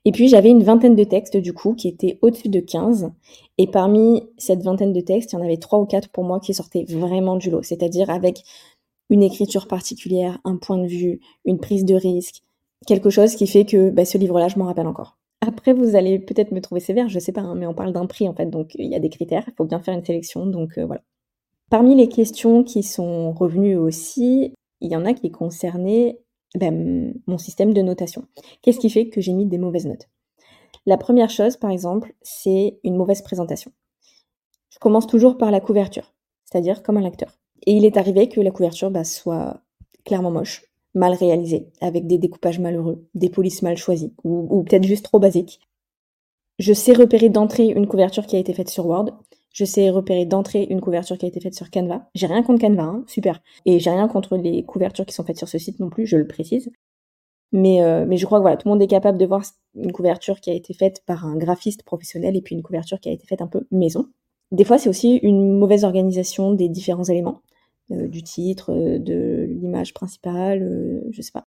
Et 0.06 0.12
puis 0.12 0.28
j'avais 0.28 0.50
une 0.50 0.64
vingtaine 0.64 0.96
de 0.96 1.04
textes 1.06 1.38
du 1.38 1.54
coup 1.54 1.76
qui 1.76 1.88
étaient 1.88 2.20
au-dessus 2.22 2.50
de 2.50 2.60
15. 2.60 3.12
Et 3.58 3.68
parmi 3.68 4.24
cette 4.38 4.62
vingtaine 4.62 4.92
de 4.92 5.00
textes, 5.00 5.32
il 5.32 5.36
y 5.36 5.40
en 5.40 5.46
avait 5.46 5.58
trois 5.58 5.80
ou 5.80 5.86
quatre 5.86 6.10
pour 6.10 6.26
moi 6.26 6.42
qui 6.42 6.54
sortaient 6.54 6.86
vraiment 6.90 7.38
du 7.38 7.50
lot. 7.50 7.64
C'est-à-dire 7.64 8.10
avec 8.10 8.44
une 9.14 9.22
écriture 9.22 9.68
particulière, 9.68 10.40
un 10.44 10.58
point 10.58 10.80
de 10.80 10.88
vue, 10.88 11.20
une 11.46 11.60
prise 11.60 11.86
de 11.86 11.94
risque, 11.94 12.42
quelque 12.88 13.12
chose 13.12 13.36
qui 13.36 13.46
fait 13.46 13.64
que 13.64 13.92
bah, 13.92 14.06
ce 14.06 14.18
livre-là, 14.18 14.48
je 14.48 14.58
m'en 14.58 14.66
rappelle 14.66 14.88
encore. 14.88 15.20
Après, 15.42 15.72
vous 15.72 15.96
allez 15.96 16.18
peut-être 16.18 16.52
me 16.52 16.62
trouver 16.62 16.82
sévère, 16.82 17.10
je 17.10 17.20
sais 17.20 17.32
pas, 17.32 17.42
hein, 17.42 17.54
mais 17.54 17.68
on 17.68 17.76
parle 17.76 17.94
d'un 17.94 18.08
prix 18.08 18.28
en 18.28 18.34
fait, 18.34 18.48
donc 18.48 18.74
il 18.74 18.88
y 18.88 18.96
a 18.96 19.00
des 19.00 19.10
critères, 19.10 19.44
il 19.48 19.54
faut 19.56 19.66
bien 19.66 19.80
faire 19.80 19.94
une 19.94 20.04
sélection, 20.04 20.48
donc 20.48 20.80
euh, 20.80 20.86
voilà. 20.88 21.04
Parmi 21.70 21.94
les 21.94 22.10
questions 22.10 22.64
qui 22.64 22.82
sont 22.82 23.34
revenues 23.34 23.78
aussi, 23.78 24.56
il 24.82 24.92
y 24.92 24.96
en 24.96 25.06
a 25.06 25.14
qui 25.14 25.30
concernaient 25.30 26.20
ben, 26.56 27.14
mon 27.28 27.38
système 27.38 27.72
de 27.72 27.82
notation. 27.84 28.26
Qu'est-ce 28.64 28.80
qui 28.80 28.90
fait 28.90 29.10
que 29.10 29.22
j'ai 29.22 29.34
mis 29.34 29.46
des 29.46 29.60
mauvaises 29.60 29.86
notes? 29.86 30.10
La 30.88 30.98
première 30.98 31.30
chose, 31.30 31.58
par 31.58 31.70
exemple, 31.70 32.16
c'est 32.24 32.80
une 32.84 32.96
mauvaise 32.96 33.22
présentation. 33.22 33.72
Je 34.72 34.80
commence 34.80 35.06
toujours 35.06 35.38
par 35.38 35.52
la 35.52 35.60
couverture, 35.60 36.16
c'est-à-dire 36.46 36.82
comme 36.82 36.98
un 36.98 37.02
lecteur. 37.02 37.38
Et 37.66 37.74
il 37.74 37.86
est 37.86 37.98
arrivé 37.98 38.30
que 38.30 38.42
la 38.42 38.52
couverture 38.52 38.92
bah, 38.92 39.04
soit 39.04 39.62
clairement 40.06 40.32
moche, 40.32 40.64
mal 40.94 41.14
réalisée, 41.14 41.68
avec 41.82 42.08
des 42.08 42.18
découpages 42.18 42.60
malheureux, 42.60 43.06
des 43.16 43.30
polices 43.30 43.62
mal 43.62 43.78
choisies, 43.78 44.14
ou, 44.24 44.64
peut-être 44.64 44.86
juste 44.86 45.06
trop 45.06 45.20
basiques. 45.20 45.60
Je 46.60 46.74
sais 46.74 46.94
repérer 46.94 47.30
d'entrée 47.30 47.68
une 47.68 47.88
couverture 47.88 48.26
qui 48.26 48.36
a 48.36 48.40
été 48.40 48.54
faite 48.54 48.70
sur 48.70 48.86
Word, 48.86 49.12
je 49.54 49.66
sais 49.66 49.90
repérer 49.90 50.26
d'entrée 50.26 50.64
une 50.70 50.82
couverture 50.82 51.18
qui 51.18 51.26
a 51.26 51.28
été 51.28 51.40
faite 51.40 51.56
sur 51.56 51.70
Canva. 51.70 52.10
J'ai 52.16 52.26
rien 52.26 52.44
contre 52.44 52.62
Canva, 52.62 52.84
hein, 52.84 53.04
super. 53.08 53.42
Et 53.66 53.80
j'ai 53.80 53.92
rien 53.92 54.08
contre 54.08 54.36
les 54.36 54.64
couvertures 54.64 55.06
qui 55.06 55.14
sont 55.14 55.24
faites 55.24 55.38
sur 55.38 55.48
ce 55.48 55.60
site 55.60 55.80
non 55.80 55.90
plus, 55.90 56.08
je 56.08 56.18
le 56.18 56.28
précise. 56.28 56.72
Mais, 57.52 57.84
euh, 57.84 58.06
mais 58.08 58.18
je 58.18 58.26
crois 58.26 58.40
que 58.40 58.42
voilà, 58.42 58.58
tout 58.58 58.68
le 58.68 58.74
monde 58.74 58.82
est 58.82 58.88
capable 58.88 59.20
de 59.20 59.28
voir 59.28 59.44
une 59.76 59.92
couverture 59.92 60.42
qui 60.42 60.50
a 60.50 60.54
été 60.54 60.74
faite 60.74 61.04
par 61.06 61.26
un 61.26 61.38
graphiste 61.38 61.84
professionnel 61.84 62.36
et 62.36 62.42
puis 62.42 62.56
une 62.56 62.64
couverture 62.64 63.00
qui 63.00 63.10
a 63.10 63.12
été 63.12 63.28
faite 63.28 63.42
un 63.44 63.48
peu 63.48 63.68
maison. 63.70 64.08
Des 64.52 64.64
fois, 64.64 64.80
c'est 64.80 64.90
aussi 64.90 65.18
une 65.18 65.58
mauvaise 65.58 65.84
organisation 65.84 66.54
des 66.54 66.68
différents 66.68 67.04
éléments, 67.04 67.42
euh, 67.92 68.08
du 68.08 68.24
titre, 68.24 68.72
euh, 68.72 69.00
de 69.00 69.48
l'image 69.50 69.94
principale, 69.94 71.04
je 71.12 71.22
sais 71.22 71.32
pas. 71.32 71.44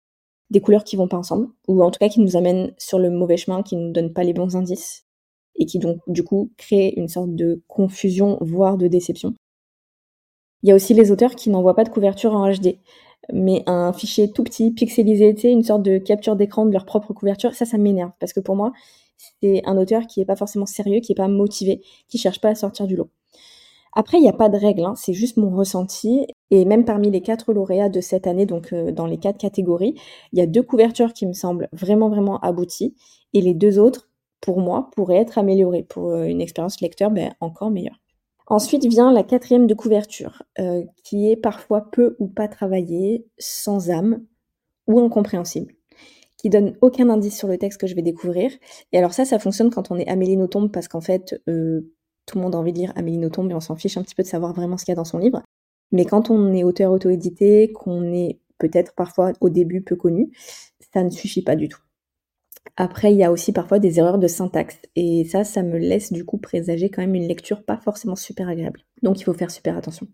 Des 0.50 0.62
couleurs 0.62 0.84
qui 0.84 0.96
vont 0.96 1.08
pas 1.08 1.18
ensemble, 1.18 1.48
ou 1.68 1.84
en 1.84 1.92
tout 1.92 2.00
cas 2.00 2.10
qui 2.10 2.20
nous 2.20 2.36
amènent 2.38 2.74
sur 2.78 3.00
le 3.00 3.10
mauvais 3.10 3.38
chemin, 3.38 3.63
qui 3.63 3.75
nous 3.75 3.92
donnent 3.92 4.13
pas 4.13 4.24
les 4.24 4.34
bons 4.34 4.56
indices 4.56 5.06
et 5.56 5.66
qui 5.66 5.80
donc 5.80 6.00
du 6.08 6.24
coup 6.24 6.52
crée 6.58 6.94
une 6.98 7.08
sorte 7.08 7.36
de 7.36 7.62
confusion, 7.68 8.38
voire 8.42 8.78
de 8.78 8.88
déception. 8.88 9.34
Il 10.63 10.70
y 10.70 10.72
a 10.72 10.75
aussi 10.75 10.94
les 10.94 11.12
auteurs 11.12 11.36
qui 11.36 11.50
n'envoient 11.50 11.75
pas 11.75 11.84
de 11.84 11.90
couverture 11.90 12.34
en 12.34 12.50
HD, 12.52 12.78
mais 13.32 13.63
un 13.68 13.94
fichier 13.94 14.32
tout 14.32 14.44
petit, 14.44 14.72
pixelisé, 14.72 15.36
une 15.44 15.63
sorte 15.63 15.84
de 15.84 15.98
capture 15.98 16.36
d'écran 16.36 16.66
de 16.66 16.72
leur 16.72 16.86
propre 16.86 17.13
couverture, 17.13 17.54
ça, 17.54 17.66
ça 17.66 17.78
m'énerve, 17.78 18.12
parce 18.20 18.34
que 18.34 18.40
pour 18.40 18.56
moi, 18.56 18.74
c'est 19.42 19.62
un 19.66 19.78
auteur 19.78 20.08
qui 20.08 20.22
est 20.22 20.25
pas 20.25 20.36
forcément 20.36 20.66
sérieux, 20.66 21.00
qui 21.00 21.12
est 21.12 21.16
pas 21.16 21.28
motivé, 21.28 21.82
qui 22.08 22.18
cherche 22.18 22.42
pas 22.42 22.50
à 22.50 22.56
sortir 22.56 22.88
du 22.88 22.96
lot. 22.96 23.10
Après, 23.95 24.17
il 24.17 24.21
n'y 24.21 24.29
a 24.29 24.33
pas 24.33 24.50
de 24.50 24.57
règle, 24.57 24.85
hein, 24.85 24.95
c'est 24.95 25.13
juste 25.13 25.38
mon 25.38 25.55
ressenti. 25.55 26.25
Et 26.51 26.65
même 26.65 26.85
parmi 26.85 27.12
les 27.12 27.21
quatre 27.21 27.53
lauréats 27.53 27.89
de 27.89 28.01
cette 28.01 28.27
année, 28.27 28.45
donc 28.45 28.73
euh, 28.73 28.91
dans 28.91 29.05
les 29.05 29.17
quatre 29.17 29.38
catégories, 29.38 29.95
il 30.31 30.39
y 30.39 30.41
a 30.41 30.47
deux 30.47 30.63
couvertures 30.63 31.13
qui 31.13 31.25
me 31.25 31.33
semblent 31.33 31.69
vraiment, 31.73 32.09
vraiment 32.09 32.39
abouties. 32.39 32.95
Et 33.33 33.41
les 33.41 33.53
deux 33.53 33.79
autres, 33.79 34.09
pour 34.41 34.59
moi, 34.59 34.89
pourrait 34.95 35.17
être 35.17 35.38
amélioré 35.38 35.83
pour 35.83 36.09
euh, 36.09 36.23
une 36.23 36.41
expérience 36.41 36.81
lecteur 36.81 37.12
ben, 37.12 37.33
encore 37.39 37.71
meilleure. 37.71 38.00
Ensuite 38.47 38.85
vient 38.85 39.12
la 39.12 39.23
quatrième 39.23 39.67
de 39.67 39.73
couverture, 39.73 40.43
euh, 40.59 40.83
qui 41.03 41.31
est 41.31 41.38
parfois 41.38 41.89
peu 41.91 42.15
ou 42.19 42.27
pas 42.27 42.47
travaillée, 42.47 43.25
sans 43.38 43.89
âme 43.89 44.25
ou 44.85 45.00
incompréhensible, 45.00 45.73
qui 46.38 46.50
donne 46.50 46.75
aucun 46.81 47.09
indice 47.09 47.38
sur 47.38 47.47
le 47.47 47.57
texte 47.57 47.79
que 47.79 47.88
je 47.88 47.95
vais 47.95 48.01
découvrir. 48.01 48.51
Et 48.91 48.97
alors 48.97 49.13
ça, 49.13 49.23
ça 49.23 49.39
fonctionne 49.39 49.69
quand 49.69 49.91
on 49.91 49.97
est 49.97 50.07
Amélie 50.09 50.35
Nothomb, 50.35 50.67
parce 50.67 50.89
qu'en 50.89 51.00
fait, 51.00 51.41
tout 52.25 52.38
le 52.38 52.44
monde 52.44 52.56
a 52.56 52.58
envie 52.58 52.74
de 52.74 52.80
lire 52.80 52.94
Amélie 52.96 53.18
Nothomb 53.18 53.50
et 53.50 53.53
on 53.53 53.60
s'en 53.60 53.75
fiche 53.75 53.98
un 53.98 54.03
petit 54.03 54.15
peu 54.15 54.24
de 54.24 54.27
savoir 54.27 54.53
vraiment 54.53 54.77
ce 54.77 54.86
qu'il 54.86 54.92
y 54.92 54.94
a 54.94 54.96
dans 54.96 55.03
son 55.03 55.18
livre. 55.18 55.42
Mais 55.92 56.06
quand 56.06 56.30
on 56.30 56.53
est 56.53 56.63
auteur 56.63 56.92
auto-édité, 56.92 57.72
qu'on 57.72 58.12
est 58.13 58.39
peut-être 58.58 58.94
parfois 58.96 59.34
au 59.42 59.50
début 59.50 59.82
peu 59.82 59.96
connu, 59.96 60.32
ça 60.94 61.03
ne 61.03 61.10
suffit 61.10 61.44
pas 61.44 61.56
du 61.56 61.68
tout. 61.68 61.82
Après, 62.77 63.13
il 63.13 63.18
y 63.18 63.24
a 63.24 63.32
aussi 63.32 63.51
parfois 63.51 63.80
des 63.80 64.00
erreurs 64.00 64.18
de 64.18 64.27
syntaxe. 64.27 64.80
Et 64.96 65.25
ça, 65.25 65.44
ça 65.44 65.62
me 65.63 65.77
laisse 65.77 66.12
du 66.12 66.25
coup 66.25 66.38
présager 66.38 66.89
quand 66.89 67.01
même 67.01 67.15
une 67.15 67.27
lecture 67.27 67.63
pas 67.63 67.77
forcément 67.77 68.15
super 68.15 68.48
agréable. 68.48 68.86
Donc 69.01 69.20
il 69.20 69.24
faut 69.24 69.34
faire 69.34 69.51
super 69.51 69.77
attention. 69.77 70.08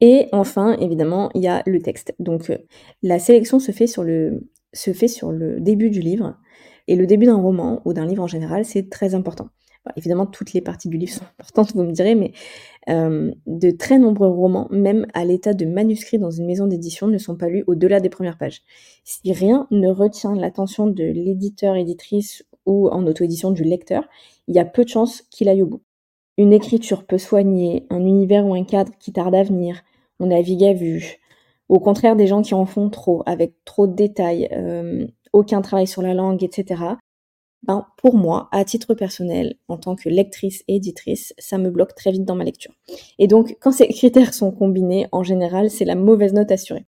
Et 0.00 0.28
enfin, 0.32 0.76
évidemment, 0.78 1.30
il 1.34 1.42
y 1.42 1.48
a 1.48 1.62
le 1.66 1.80
texte. 1.80 2.14
Donc 2.18 2.50
euh, 2.50 2.58
la 3.02 3.18
sélection 3.18 3.58
se 3.58 3.72
fait 3.72 3.88
sur 3.88 4.04
le, 4.04 4.48
se 4.72 4.92
fait 4.92 5.08
sur 5.08 5.32
le 5.32 5.60
début 5.60 5.90
du 5.90 6.00
livre. 6.00 6.36
Et 6.86 6.96
le 6.96 7.06
début 7.06 7.26
d'un 7.26 7.36
roman 7.36 7.82
ou 7.84 7.92
d'un 7.92 8.06
livre 8.06 8.22
en 8.22 8.28
général, 8.28 8.64
c'est 8.64 8.88
très 8.88 9.14
important 9.14 9.48
évidemment, 9.96 10.26
toutes 10.26 10.52
les 10.52 10.60
parties 10.60 10.88
du 10.88 10.98
livre 10.98 11.12
sont 11.12 11.24
importantes, 11.38 11.74
vous 11.74 11.82
me 11.82 11.92
direz, 11.92 12.14
mais 12.14 12.32
euh, 12.88 13.32
de 13.46 13.70
très 13.70 13.98
nombreux 13.98 14.28
romans, 14.28 14.68
même 14.70 15.06
à 15.14 15.24
l'état 15.24 15.54
de 15.54 15.66
manuscrit 15.66 16.18
dans 16.18 16.30
une 16.30 16.46
maison 16.46 16.66
d'édition, 16.66 17.06
ne 17.06 17.18
sont 17.18 17.36
pas 17.36 17.48
lus 17.48 17.64
au-delà 17.66 18.00
des 18.00 18.08
premières 18.08 18.38
pages. 18.38 18.62
Si 19.04 19.32
rien 19.32 19.66
ne 19.70 19.88
retient 19.88 20.34
l'attention 20.34 20.86
de 20.86 21.04
l'éditeur, 21.04 21.76
éditrice 21.76 22.44
ou 22.66 22.88
en 22.88 23.06
auto-édition 23.06 23.50
du 23.50 23.64
lecteur, 23.64 24.04
il 24.46 24.54
y 24.54 24.58
a 24.58 24.64
peu 24.64 24.84
de 24.84 24.88
chances 24.88 25.22
qu'il 25.30 25.48
aille 25.48 25.62
au 25.62 25.66
bout. 25.66 25.82
Une 26.36 26.52
écriture 26.52 27.04
peu 27.04 27.18
soignée, 27.18 27.86
un 27.90 28.04
univers 28.04 28.46
ou 28.46 28.54
un 28.54 28.64
cadre 28.64 28.92
qui 28.98 29.12
tarde 29.12 29.34
à 29.34 29.42
venir, 29.42 29.82
on 30.20 30.26
navigue 30.26 30.64
à 30.64 30.72
vue. 30.72 31.18
Au 31.68 31.80
contraire 31.80 32.16
des 32.16 32.26
gens 32.26 32.42
qui 32.42 32.54
en 32.54 32.64
font 32.64 32.88
trop, 32.90 33.22
avec 33.26 33.52
trop 33.64 33.86
de 33.86 33.94
détails, 33.94 34.48
euh, 34.52 35.06
aucun 35.32 35.60
travail 35.60 35.86
sur 35.86 36.00
la 36.00 36.14
langue, 36.14 36.42
etc. 36.42 36.82
Ben, 37.64 37.86
pour 37.96 38.16
moi, 38.16 38.48
à 38.52 38.64
titre 38.64 38.94
personnel, 38.94 39.56
en 39.68 39.78
tant 39.78 39.96
que 39.96 40.08
lectrice 40.08 40.62
et 40.68 40.76
éditrice, 40.76 41.34
ça 41.38 41.58
me 41.58 41.70
bloque 41.70 41.94
très 41.94 42.12
vite 42.12 42.24
dans 42.24 42.36
ma 42.36 42.44
lecture. 42.44 42.72
Et 43.18 43.26
donc, 43.26 43.56
quand 43.60 43.72
ces 43.72 43.88
critères 43.88 44.32
sont 44.32 44.52
combinés, 44.52 45.06
en 45.12 45.22
général, 45.22 45.70
c'est 45.70 45.84
la 45.84 45.96
mauvaise 45.96 46.32
note 46.32 46.52
assurée. 46.52 46.86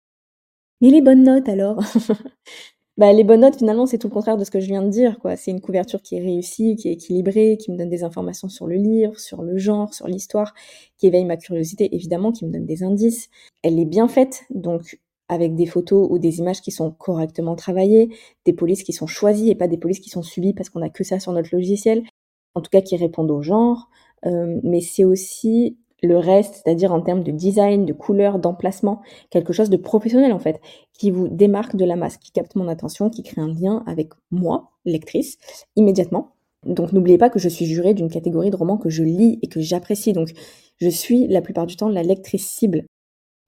Mais 0.82 0.90
les 0.90 1.02
bonnes 1.02 1.24
notes 1.24 1.48
alors 1.50 1.80
bah, 2.98 3.12
les 3.14 3.24
bonnes 3.24 3.42
notes, 3.42 3.58
finalement, 3.58 3.86
c'est 3.86 3.98
tout 3.98 4.08
le 4.08 4.14
contraire 4.14 4.38
de 4.38 4.44
ce 4.46 4.52
que 4.52 4.60
je 4.62 4.68
viens 4.68 4.84
de 4.84 4.90
dire. 4.90 5.18
C'est 5.36 5.52
une 5.52 5.62
couverture 5.62 6.02
qui 6.02 6.16
est 6.16 6.22
réussie, 6.22 6.76
qui 6.76 6.90
est 6.90 6.94
équilibrée, 6.94 7.58
qui 7.60 7.72
me 7.72 7.78
donne 7.78 7.90
des 7.90 8.04
informations 8.04 8.50
sur 8.50 8.68
le 8.68 8.76
livre, 8.76 9.20
sur 9.20 9.44
le 9.44 9.58
genre, 9.58 9.94
sur 9.94 10.08
l'histoire, 10.08 10.54
qui 10.98 11.08
éveille 11.08 11.26
ma 11.26 11.38
curiosité, 11.38 11.94
évidemment, 11.96 12.32
qui 12.32 12.46
me 12.46 12.52
donne 12.52 12.66
des 12.66 12.84
indices. 12.84 13.30
Elle 13.64 13.80
est 13.80 13.86
bien 13.86 14.08
faite, 14.08 14.44
donc 14.50 15.00
avec 15.30 15.56
des 15.56 15.66
photos 15.66 16.08
ou 16.10 16.20
des 16.20 16.40
images 16.40 16.62
qui 16.62 16.72
sont 16.72 16.92
correctement 16.92 17.56
travaillées, 17.56 18.10
des 18.46 18.54
polices 18.54 18.84
qui 18.84 18.94
sont 18.94 19.08
choisies 19.08 19.50
et 19.50 19.56
pas 19.56 19.68
des 19.68 19.78
polices 19.78 20.00
qui 20.00 20.10
sont 20.10 20.24
subies 20.24 20.54
parce 20.54 20.70
qu'on 20.70 20.82
a 20.82 20.90
que 20.90 21.04
ça 21.04 21.20
sur 21.20 21.32
notre 21.32 21.50
logiciel, 21.54 22.04
en 22.56 22.62
tout 22.62 22.70
cas 22.70 22.82
qui 22.82 22.96
répondent 22.96 23.32
au 23.32 23.42
genre. 23.42 23.90
Euh, 24.26 24.60
mais 24.64 24.82
c'est 24.82 25.04
aussi 25.04 25.78
le 26.02 26.18
reste, 26.18 26.62
c'est-à-dire 26.64 26.92
en 26.94 27.02
termes 27.02 27.24
de 27.24 27.32
design, 27.32 27.86
de 27.86 27.94
couleur, 27.94 28.38
d'emplacement, 28.38 29.02
quelque 29.30 29.54
chose 29.54 29.70
de 29.70 29.78
professionnel 29.78 30.34
en 30.34 30.40
fait, 30.40 30.60
qui 30.94 31.12
vous 31.12 31.30
démarque 31.30 31.76
de 31.76 31.86
la 31.86 31.96
masse, 31.96 32.18
qui 32.18 32.32
capte 32.32 32.56
mon 32.56 32.68
attention, 32.68 33.10
qui 33.10 33.24
crée 33.24 33.42
un 33.42 33.48
lien 33.48 33.84
avec 33.88 34.10
moi, 34.30 34.72
lectrice, 34.86 35.38
immédiatement. 35.78 36.36
Donc 36.66 36.92
n'oubliez 36.92 37.18
pas 37.18 37.30
que 37.30 37.40
je 37.40 37.50
suis 37.50 37.66
jurée 37.66 37.94
d'une 37.94 38.10
catégorie 38.10 38.50
de 38.50 38.56
romans 38.56 38.78
que 38.78 38.90
je 38.90 39.04
lis 39.04 39.40
et 39.42 39.48
que 39.48 39.62
j'apprécie. 39.62 40.14
Donc 40.14 40.34
je 40.80 40.90
suis 40.90 41.28
la 41.28 41.42
plupart 41.42 41.66
du 41.66 41.76
temps 41.78 41.90
la 41.90 42.04
lectrice 42.04 42.48
cible. 42.48 42.86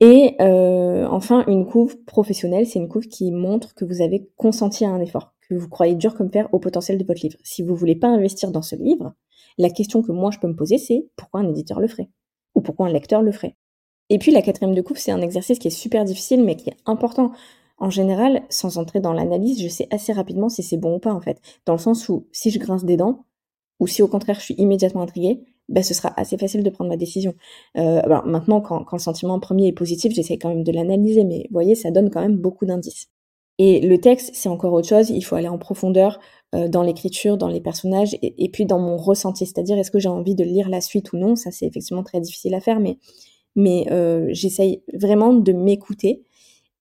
Et 0.01 0.35
euh, 0.41 1.07
enfin, 1.09 1.45
une 1.47 1.65
couve 1.65 1.97
professionnelle, 2.03 2.67
c'est 2.67 2.79
une 2.79 2.89
couve 2.89 3.07
qui 3.07 3.31
montre 3.31 3.73
que 3.75 3.85
vous 3.85 4.01
avez 4.01 4.29
consenti 4.35 4.83
à 4.85 4.89
un 4.89 4.99
effort, 4.99 5.33
que 5.47 5.55
vous 5.55 5.69
croyez 5.69 5.95
dur 5.95 6.15
comme 6.15 6.31
fer 6.31 6.49
au 6.51 6.59
potentiel 6.59 6.97
de 6.97 7.05
votre 7.05 7.21
livre. 7.21 7.37
Si 7.43 7.63
vous 7.63 7.75
voulez 7.75 7.95
pas 7.95 8.07
investir 8.07 8.51
dans 8.51 8.61
ce 8.61 8.75
livre, 8.75 9.13
la 9.57 9.69
question 9.69 10.01
que 10.01 10.11
moi 10.11 10.31
je 10.31 10.39
peux 10.39 10.47
me 10.47 10.55
poser, 10.55 10.77
c'est 10.77 11.07
pourquoi 11.15 11.39
un 11.39 11.49
éditeur 11.49 11.79
le 11.79 11.87
ferait? 11.87 12.09
Ou 12.55 12.61
pourquoi 12.61 12.87
un 12.87 12.91
lecteur 12.91 13.21
le 13.21 13.31
ferait? 13.31 13.55
Et 14.09 14.19
puis 14.19 14.31
la 14.31 14.41
quatrième 14.41 14.75
de 14.75 14.81
coupe, 14.81 14.97
c'est 14.97 15.11
un 15.11 15.21
exercice 15.21 15.59
qui 15.59 15.69
est 15.69 15.71
super 15.71 16.03
difficile 16.03 16.43
mais 16.43 16.55
qui 16.57 16.69
est 16.69 16.77
important. 16.85 17.31
En 17.77 17.89
général, 17.89 18.43
sans 18.49 18.77
entrer 18.77 18.99
dans 18.99 19.13
l'analyse, 19.13 19.61
je 19.61 19.67
sais 19.67 19.87
assez 19.91 20.13
rapidement 20.13 20.49
si 20.49 20.63
c'est 20.63 20.77
bon 20.77 20.95
ou 20.95 20.99
pas 20.99 21.13
en 21.13 21.21
fait. 21.21 21.41
Dans 21.65 21.73
le 21.73 21.79
sens 21.79 22.07
où 22.09 22.27
si 22.31 22.51
je 22.51 22.59
grince 22.59 22.85
des 22.85 22.97
dents, 22.97 23.25
ou 23.79 23.87
si 23.87 24.01
au 24.01 24.07
contraire 24.07 24.39
je 24.39 24.45
suis 24.45 24.55
immédiatement 24.55 25.01
intriguée, 25.01 25.41
ben, 25.69 25.83
ce 25.83 25.93
sera 25.93 26.13
assez 26.19 26.37
facile 26.37 26.63
de 26.63 26.69
prendre 26.69 26.89
ma 26.89 26.97
décision. 26.97 27.33
Euh, 27.77 28.01
alors 28.03 28.25
maintenant, 28.25 28.61
quand, 28.61 28.83
quand, 28.83 28.97
le 28.97 29.01
sentiment 29.01 29.39
premier 29.39 29.67
est 29.67 29.73
positif, 29.73 30.13
j'essaie 30.13 30.37
quand 30.37 30.49
même 30.49 30.63
de 30.63 30.71
l'analyser, 30.71 31.23
mais 31.23 31.47
vous 31.49 31.53
voyez, 31.53 31.75
ça 31.75 31.91
donne 31.91 32.09
quand 32.11 32.21
même 32.21 32.37
beaucoup 32.37 32.65
d'indices. 32.65 33.07
Et 33.57 33.79
le 33.79 33.99
texte, 33.99 34.31
c'est 34.33 34.49
encore 34.49 34.73
autre 34.73 34.87
chose, 34.87 35.09
il 35.09 35.21
faut 35.21 35.35
aller 35.35 35.47
en 35.47 35.57
profondeur 35.57 36.19
euh, 36.53 36.67
dans 36.67 36.83
l'écriture, 36.83 37.37
dans 37.37 37.47
les 37.47 37.61
personnages, 37.61 38.17
et, 38.21 38.49
puis 38.49 38.65
dans 38.65 38.79
mon 38.79 38.97
ressenti, 38.97 39.45
c'est-à-dire 39.45 39.77
est-ce 39.77 39.91
que 39.91 39.99
j'ai 39.99 40.09
envie 40.09 40.35
de 40.35 40.43
lire 40.43 40.69
la 40.69 40.81
suite 40.81 41.13
ou 41.13 41.17
non, 41.17 41.35
ça 41.35 41.51
c'est 41.51 41.65
effectivement 41.65 42.03
très 42.03 42.19
difficile 42.19 42.53
à 42.53 42.59
faire, 42.59 42.79
mais, 42.79 42.97
mais 43.55 43.87
euh, 43.91 44.27
j'essaye 44.31 44.83
vraiment 44.93 45.33
de 45.33 45.53
m'écouter, 45.53 46.23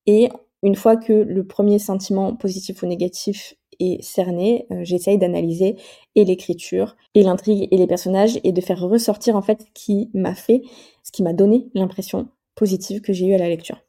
et 0.07 0.29
une 0.65 0.75
fois 0.75 0.97
que 0.97 1.13
le 1.13 1.47
premier 1.47 1.79
sentiment 1.79 2.35
positif 2.35 2.83
ou 2.83 2.87
négatif 2.87 3.55
est 3.81 4.02
cerné, 4.02 4.66
euh, 4.71 4.81
j'essaye 4.83 5.19
d'analyser 5.19 5.76
et 6.14 6.25
l'écriture, 6.25 6.97
et 7.14 7.23
l'intrigue, 7.23 7.69
et 7.71 7.76
les 7.76 7.87
personnages, 7.87 8.38
et 8.45 8.52
de 8.52 8.61
faire 8.61 8.81
ressortir 8.81 9.37
en 9.37 9.43
fait 9.43 9.62
ce 9.62 9.66
qui 9.75 10.11
m'a 10.14 10.35
fait, 10.35 10.62
ce 11.02 11.12
qui 11.12 11.23
m'a 11.23 11.33
donné 11.33 11.69
l'impression 11.75 12.28
positive 12.54 13.00
que 13.00 13.12
j'ai 13.12 13.26
eue 13.26 13.35
à 13.35 13.38
la 13.38 13.49
lecture. 13.49 13.81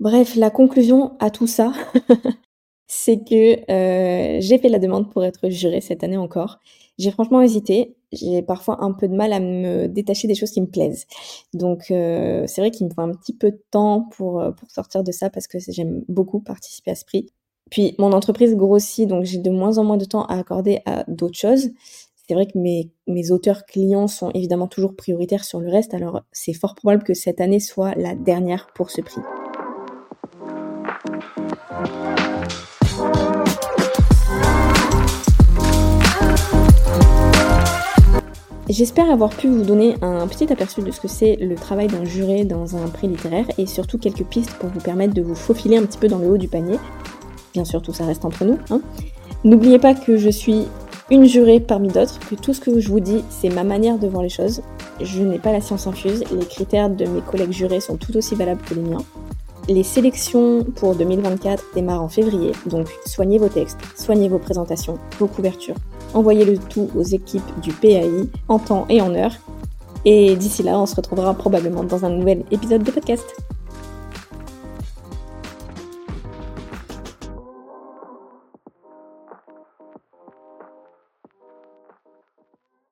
Bref, 0.00 0.36
la 0.36 0.50
conclusion 0.50 1.16
à 1.18 1.30
tout 1.30 1.46
ça, 1.46 1.72
c'est 2.86 3.24
que 3.24 3.70
euh, 3.70 4.40
j'ai 4.40 4.58
fait 4.58 4.68
la 4.68 4.78
demande 4.78 5.10
pour 5.10 5.24
être 5.24 5.48
jurée 5.48 5.80
cette 5.80 6.04
année 6.04 6.16
encore. 6.16 6.60
J'ai 6.98 7.10
franchement 7.10 7.42
hésité. 7.42 7.96
J'ai 8.12 8.42
parfois 8.42 8.82
un 8.82 8.92
peu 8.92 9.06
de 9.06 9.14
mal 9.14 9.32
à 9.32 9.40
me 9.40 9.86
détacher 9.86 10.28
des 10.28 10.34
choses 10.34 10.50
qui 10.50 10.60
me 10.60 10.66
plaisent. 10.66 11.06
Donc 11.52 11.90
euh, 11.90 12.44
c'est 12.46 12.60
vrai 12.60 12.70
qu'il 12.70 12.86
me 12.86 12.92
faut 12.92 13.02
un 13.02 13.12
petit 13.12 13.34
peu 13.34 13.50
de 13.50 13.62
temps 13.70 14.08
pour, 14.12 14.42
pour 14.56 14.70
sortir 14.70 15.04
de 15.04 15.12
ça 15.12 15.30
parce 15.30 15.46
que 15.46 15.58
j'aime 15.58 16.04
beaucoup 16.08 16.40
participer 16.40 16.92
à 16.92 16.94
ce 16.94 17.04
prix. 17.04 17.30
Puis 17.70 17.94
mon 17.98 18.12
entreprise 18.12 18.54
grossit, 18.54 19.08
donc 19.08 19.24
j'ai 19.24 19.38
de 19.38 19.50
moins 19.50 19.78
en 19.78 19.84
moins 19.84 19.96
de 19.96 20.04
temps 20.04 20.24
à 20.24 20.38
accorder 20.38 20.80
à 20.86 21.04
d'autres 21.08 21.38
choses. 21.38 21.70
C'est 22.26 22.34
vrai 22.34 22.46
que 22.46 22.58
mes, 22.58 23.30
auteurs 23.30 23.64
clients 23.64 24.06
sont 24.06 24.30
évidemment 24.32 24.66
toujours 24.66 24.94
prioritaires 24.94 25.44
sur 25.44 25.60
le 25.60 25.70
reste, 25.70 25.94
alors 25.94 26.22
c'est 26.30 26.52
fort 26.52 26.74
probable 26.74 27.02
que 27.02 27.14
cette 27.14 27.40
année 27.40 27.60
soit 27.60 27.94
la 27.96 28.14
dernière 28.14 28.68
pour 28.74 28.90
ce 28.90 29.00
prix. 29.00 29.22
J'espère 38.68 39.10
avoir 39.10 39.30
pu 39.30 39.48
vous 39.48 39.64
donner 39.64 39.94
un 40.02 40.28
petit 40.28 40.52
aperçu 40.52 40.82
de 40.82 40.90
ce 40.90 41.00
que 41.00 41.08
c'est 41.08 41.36
le 41.36 41.54
travail 41.54 41.86
d'un 41.86 42.04
juré 42.04 42.44
dans 42.44 42.76
un 42.76 42.88
prix 42.88 43.08
littéraire 43.08 43.46
et 43.56 43.64
surtout 43.64 43.96
quelques 43.96 44.24
pistes 44.24 44.52
pour 44.58 44.68
vous 44.68 44.80
permettre 44.80 45.14
de 45.14 45.22
vous 45.22 45.34
faufiler 45.34 45.78
un 45.78 45.86
petit 45.86 45.96
peu 45.96 46.08
dans 46.08 46.18
le 46.18 46.28
haut 46.28 46.36
du 46.36 46.48
panier. 46.48 46.76
Bien 47.54 47.64
sûr, 47.64 47.82
tout 47.82 47.92
ça 47.92 48.04
reste 48.04 48.24
entre 48.24 48.44
nous. 48.44 48.58
Hein. 48.70 48.80
N'oubliez 49.44 49.78
pas 49.78 49.94
que 49.94 50.16
je 50.16 50.28
suis 50.28 50.66
une 51.10 51.24
jurée 51.24 51.60
parmi 51.60 51.88
d'autres, 51.88 52.18
que 52.18 52.34
tout 52.34 52.52
ce 52.52 52.60
que 52.60 52.78
je 52.78 52.88
vous 52.88 53.00
dis, 53.00 53.24
c'est 53.30 53.48
ma 53.48 53.64
manière 53.64 53.98
de 53.98 54.06
voir 54.06 54.22
les 54.22 54.28
choses. 54.28 54.62
Je 55.00 55.22
n'ai 55.22 55.38
pas 55.38 55.52
la 55.52 55.60
science 55.60 55.86
infuse, 55.86 56.24
les 56.32 56.44
critères 56.44 56.90
de 56.90 57.06
mes 57.06 57.20
collègues 57.20 57.52
jurés 57.52 57.80
sont 57.80 57.96
tout 57.96 58.16
aussi 58.16 58.34
valables 58.34 58.60
que 58.62 58.74
les 58.74 58.82
miens. 58.82 59.02
Les 59.68 59.82
sélections 59.82 60.64
pour 60.64 60.94
2024 60.94 61.62
démarrent 61.74 62.02
en 62.02 62.08
février, 62.08 62.52
donc 62.66 62.88
soignez 63.06 63.38
vos 63.38 63.48
textes, 63.48 63.78
soignez 63.96 64.28
vos 64.28 64.38
présentations, 64.38 64.98
vos 65.18 65.26
couvertures. 65.26 65.76
Envoyez 66.14 66.44
le 66.44 66.58
tout 66.58 66.90
aux 66.96 67.02
équipes 67.02 67.60
du 67.62 67.72
PAI 67.72 68.28
en 68.48 68.58
temps 68.58 68.86
et 68.88 69.00
en 69.00 69.14
heure. 69.14 69.32
Et 70.04 70.36
d'ici 70.36 70.62
là, 70.62 70.78
on 70.78 70.86
se 70.86 70.96
retrouvera 70.96 71.34
probablement 71.34 71.84
dans 71.84 72.04
un 72.04 72.10
nouvel 72.10 72.44
épisode 72.50 72.82
de 72.82 72.90
podcast. 72.90 73.26